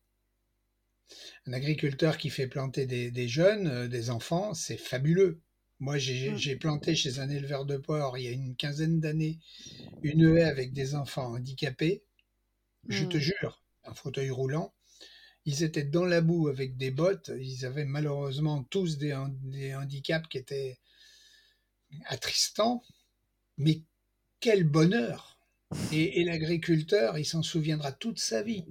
[1.46, 5.40] Un agriculteur qui fait planter des, jeunes, euh, des enfants, c'est fabuleux.
[5.80, 9.38] Moi, j'ai planté chez un éleveur de porc il y a une quinzaine d'années
[10.02, 12.04] une haie avec des enfants handicapés.
[12.88, 13.20] Je te mmh.
[13.20, 14.74] jure, un fauteuil roulant.
[15.46, 17.30] Ils étaient dans la boue avec des bottes.
[17.38, 20.78] Ils avaient malheureusement tous des, des handicaps qui étaient
[22.06, 22.82] attristants.
[23.58, 23.82] Mais
[24.44, 25.38] quel bonheur.
[25.90, 28.66] Et, l'agriculteur, il s'en souviendra toute sa vie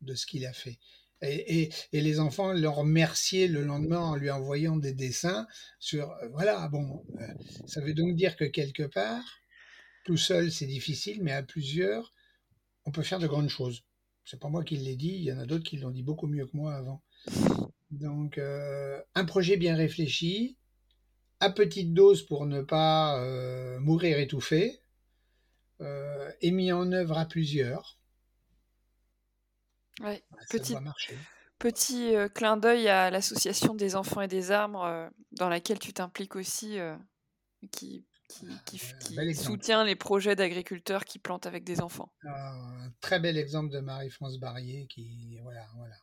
[0.00, 0.78] de ce qu'il a fait.
[1.22, 5.48] Et, les enfants le remerciaient le lendemain en lui envoyant des dessins
[5.80, 7.26] sur euh, voilà bon euh,
[7.66, 9.24] ça veut donc dire que quelque part
[10.04, 12.14] tout seul c'est difficile mais à plusieurs
[12.84, 13.82] on peut faire de grandes choses.
[14.24, 16.28] C'est pas moi qui l'ai dit il y en a d'autres qui l'ont dit beaucoup
[16.28, 17.02] mieux que moi avant.
[17.90, 20.56] Donc euh, un projet bien réfléchi
[21.40, 23.20] à petite dose pour ne pas
[23.80, 24.80] mourir étouffé
[25.80, 27.98] euh, est mis en œuvre à plusieurs.
[30.00, 30.74] Ouais, petit,
[31.58, 35.92] petit euh, clin d'œil à l'association des enfants et des arbres euh, dans laquelle tu
[35.92, 36.78] t'impliques aussi,
[37.70, 38.48] qui, qui,
[39.16, 42.12] ah, soutient les projets d'agriculteurs qui plantent avec des enfants.
[42.24, 42.52] Ah,
[42.84, 45.94] un très bel exemple de Marie-France Barrier qui, voilà, voilà,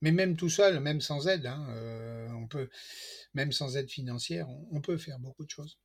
[0.00, 1.66] Mais même tout seul, même sans aide, hein,
[2.36, 2.68] on peut,
[3.34, 5.78] même sans aide financière, on peut faire beaucoup de choses.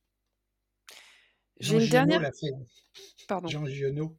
[1.60, 2.30] J'ai une dernière.
[3.26, 3.48] Pardon.
[3.48, 4.16] Jean Giono.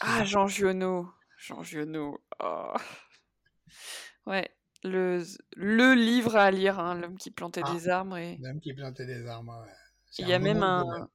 [0.00, 1.12] Ah, Jean Giono.
[1.38, 2.18] Jean Giono.
[2.40, 2.74] Oh.
[4.26, 4.50] Ouais,
[4.82, 5.22] le,
[5.54, 8.16] le livre à lire, hein, L'homme qui plantait ah, des arbres.
[8.16, 8.38] Et...
[8.40, 9.72] L'homme qui plantait des arbres, ouais.
[10.18, 11.08] Il y a même un.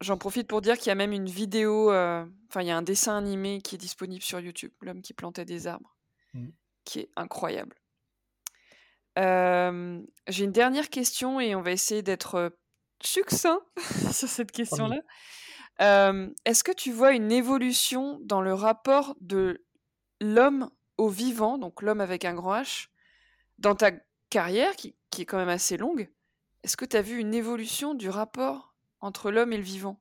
[0.00, 2.76] J'en profite pour dire qu'il y a même une vidéo, euh, enfin, il y a
[2.76, 5.96] un dessin animé qui est disponible sur YouTube, L'homme qui plantait des arbres,
[6.34, 6.48] mmh.
[6.84, 7.76] qui est incroyable.
[9.18, 12.56] Euh, j'ai une dernière question et on va essayer d'être
[13.02, 13.60] succinct
[14.12, 15.00] sur cette question-là.
[16.44, 19.64] Est-ce que tu vois une évolution dans le rapport de
[20.20, 22.88] l'homme au vivant, donc l'homme avec un grand H,
[23.58, 23.92] dans ta
[24.30, 26.10] carrière, qui, est quand même assez longue?
[26.62, 30.00] Est-ce que tu as vu une évolution du rapport entre l'homme et le vivant?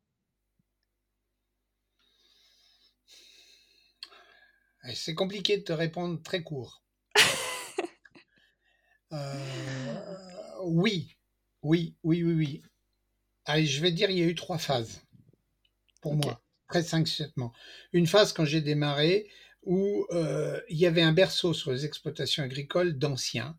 [4.93, 6.83] C'est compliqué de te répondre très court.
[9.13, 11.15] Euh, oui,
[11.61, 12.61] oui, oui, oui, oui.
[13.47, 15.01] Allez, je vais dire, il y a eu trois phases
[16.01, 17.53] pour moi, très succinctement.
[17.93, 19.27] Une phase quand j'ai démarré
[19.63, 23.57] où euh, il y avait un berceau sur les exploitations agricoles d'anciens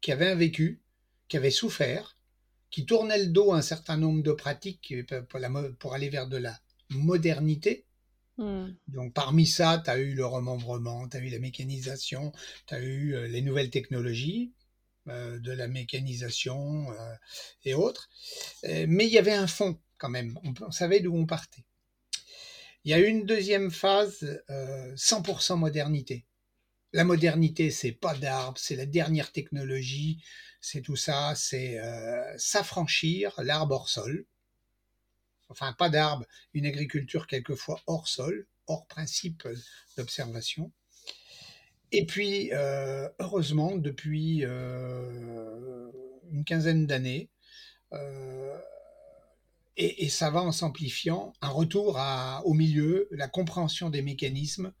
[0.00, 0.82] qui avaient un vécu,
[1.28, 2.18] qui avaient souffert,
[2.70, 4.94] qui tournaient le dos à un certain nombre de pratiques
[5.28, 5.40] pour,
[5.78, 6.58] pour aller vers de la
[6.90, 7.84] modernité.
[8.38, 8.68] Hmm.
[8.86, 12.32] Donc parmi ça, tu as eu le remembrement, tu as eu la mécanisation,
[12.66, 14.52] tu as eu euh, les nouvelles technologies.
[15.10, 17.14] Euh, de la mécanisation euh,
[17.64, 18.10] et autres.
[18.64, 21.64] Euh, mais il y avait un fond quand même, on, savait d'où on partait.
[22.84, 26.24] Il y a une deuxième phase, 100% modernité.
[26.92, 30.22] La modernité, c'est pas d'arbres, c'est la dernière technologie,
[30.60, 31.80] c'est tout ça, c'est
[32.36, 34.24] s'affranchir l'arbre hors sol.
[35.48, 39.48] Enfin, pas d'arbre, une agriculture quelquefois hors sol, hors principe
[39.96, 40.72] d'observation.
[41.92, 45.90] Et puis, euh, heureusement, depuis euh,
[46.30, 47.30] une quinzaine d'années,
[47.94, 48.58] euh,
[49.76, 52.00] et, ça va en s'amplifiant, un retour
[52.44, 54.72] au milieu, la compréhension des mécanismes.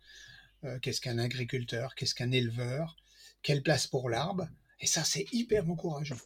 [0.82, 2.96] qu'est-ce qu'un agriculteur Qu'est-ce qu'un éleveur
[3.42, 4.48] Quelle place pour l'arbre
[4.80, 6.18] Et ça, c'est hyper encourageant.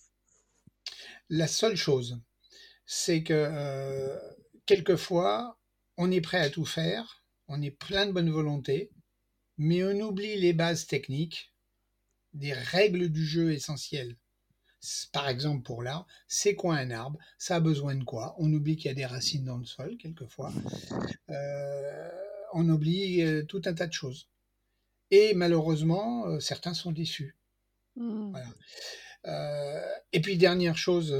[1.28, 2.18] La seule chose,
[2.86, 4.18] c'est que
[4.64, 5.58] quelquefois,
[5.98, 8.90] on est prêt à tout faire, on est plein de bonne volonté,
[9.58, 11.52] mais on oublie les bases techniques,
[12.32, 14.16] des règles du jeu essentielles.
[15.12, 17.18] Par exemple, pour l'arbre, c'est quoi un arbre?
[17.38, 18.34] Ça a besoin de quoi?
[18.38, 20.52] On oublie qu'il y a des racines dans le sol, quelquefois.
[21.30, 22.10] Euh,
[22.52, 24.28] on oublie euh, tout un tas de choses.
[25.12, 27.36] Et malheureusement, euh, certains sont déçus.
[27.94, 28.34] Mmh.
[30.12, 31.14] et puis, dernière chose,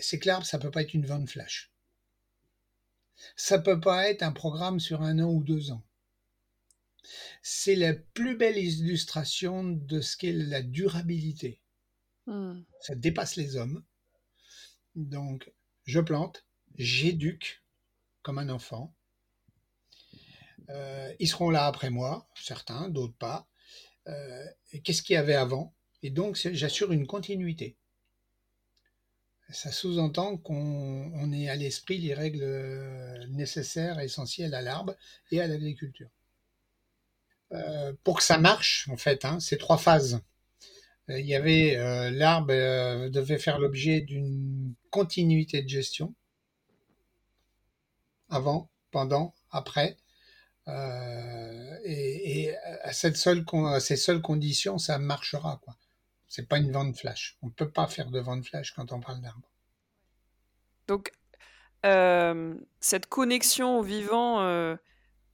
[0.00, 1.70] c'est que l'arbre, ça ne peut pas être une vente flash.
[3.36, 5.84] Ça ne peut pas être un programme sur un an ou deux ans
[7.42, 11.60] c'est la plus belle illustration de ce qu'est la durabilité.
[12.26, 12.62] Hmm.
[12.80, 13.84] Ça dépasse les hommes.
[14.94, 15.52] Donc,
[15.84, 16.46] je plante,
[16.76, 17.62] j'éduque
[18.22, 18.94] comme un enfant.
[20.70, 23.46] Euh, ils seront là après moi, certains, d'autres pas.
[24.08, 24.44] Euh,
[24.82, 25.74] qu'est-ce qu'il y avait avant?
[26.02, 27.76] Et donc, j'assure une continuité.
[29.50, 34.96] Ça sous-entend qu'on ait à l'esprit les règles nécessaires, essentielles à l'arbre
[35.30, 36.10] et à l'agriculture.
[37.56, 40.20] Euh, pour que ça marche, en fait, hein, c'est trois phases.
[41.10, 46.14] Euh, il y avait euh, l'arbre devait faire l'objet d'une continuité de gestion
[48.28, 49.96] avant, pendant, après.
[51.84, 55.60] et, à, cette seule, à ces seules conditions, ça marchera.
[55.62, 55.76] quoi.
[56.28, 57.38] C'est pas une vente flash.
[57.42, 59.48] On ne peut pas faire de vente flash quand on parle d'arbre.
[60.88, 61.12] Donc,
[62.80, 64.40] cette connexion au vivant,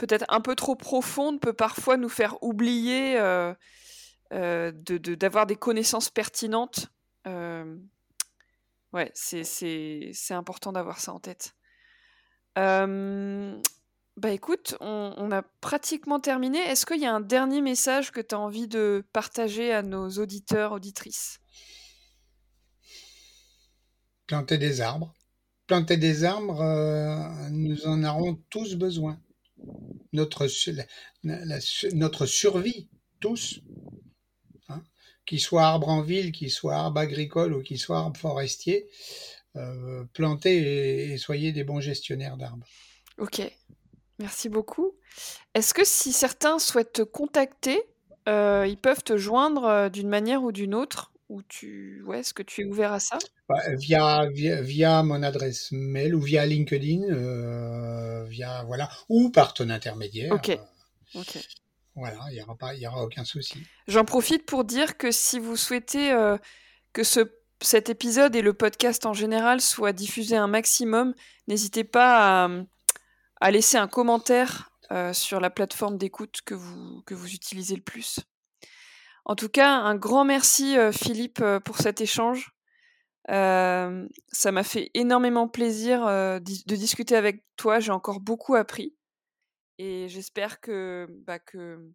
[0.07, 3.55] peut-être un peu trop profonde, peut parfois nous faire oublier euh,
[4.33, 6.89] d'avoir des connaissances pertinentes.
[7.25, 11.55] ouais, c'est important d'avoir ça en tête.
[14.19, 16.59] Bah écoute, on, a pratiquement terminé.
[16.59, 20.11] Est-ce qu'il y a un dernier message que tu as envie de partager à nos
[20.11, 21.39] auditeurs, auditrices?
[24.27, 25.15] Planter des arbres.
[25.67, 29.19] Planter des arbres, euh, nous en aurons tous besoin.
[30.13, 30.47] Notre,
[31.95, 32.89] notre survie,
[33.21, 33.61] tous,
[34.69, 34.83] hein,
[35.27, 38.89] qu'ils soient arbres en ville, qu'ils soient arbres agricoles ou qu'ils soient arbres forestiers,
[39.57, 42.67] euh, plantez et soyez des bons gestionnaires d'arbres.
[43.19, 43.43] Ok,
[44.23, 44.93] Merci beaucoup.
[45.55, 47.83] Est-ce que si certains souhaitent te contacter,
[48.29, 51.13] euh, ils peuvent te joindre euh, d'une manière ou d'une autre?
[51.29, 52.05] Ou tu...
[52.07, 53.19] ouais, Est-ce que tu es ouvert à ça?
[53.79, 57.92] Via, via, mon adresse mail ou via LinkedIn, euh,
[58.33, 60.33] via, voilà, ou par ton intermédiaire.
[60.33, 60.59] Ok.
[61.95, 63.67] Voilà, il n'y aura, pas, y aura aucun souci.
[63.87, 66.17] J'en profite pour dire que si vous souhaitez
[66.95, 67.31] que ce,
[67.61, 71.15] cet épisode et le podcast en général soient diffusés un maximum,
[71.49, 72.49] n'hésitez pas à
[73.43, 77.83] à laisser un commentaire euh, sur la plateforme d'écoute que vous, que vous utilisez le
[77.83, 78.21] plus.
[79.25, 82.52] En tout cas, un grand merci euh, Philippe euh, pour cet échange.
[83.29, 87.81] Ça m'a fait énormément plaisir de discuter avec toi.
[87.81, 88.95] J'ai encore beaucoup appris.
[89.79, 91.91] Et j'espère que, bah, que,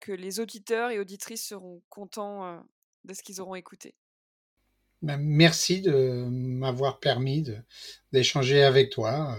[0.00, 2.64] que les auditeurs et auditrices seront contents
[3.04, 3.94] de ce qu'ils auront écouté.
[5.02, 7.44] Ben, merci de m'avoir permis
[8.12, 9.36] d'échanger avec toi.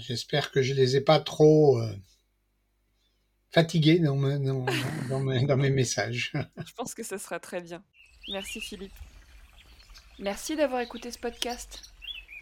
[0.00, 1.80] J'espère que je ne les ai pas trop
[3.54, 6.32] fatigués dans, dans, mes messages.
[6.66, 7.82] je pense que ce sera très bien.
[8.28, 8.92] Merci Philippe.
[10.20, 11.82] Merci d'avoir écouté ce podcast.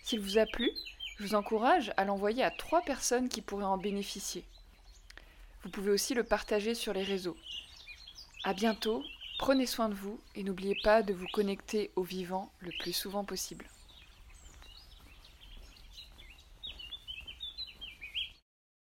[0.02, 0.70] S'il vous a plu,
[1.16, 4.44] je vous encourage à l'envoyer à trois personnes qui pourraient en bénéficier.
[5.64, 7.36] Vous pouvez aussi le partager sur les réseaux.
[8.44, 9.02] À bientôt,
[9.38, 13.24] prenez soin de vous et n'oubliez pas de vous connecter au vivant le plus souvent
[13.24, 13.64] possible.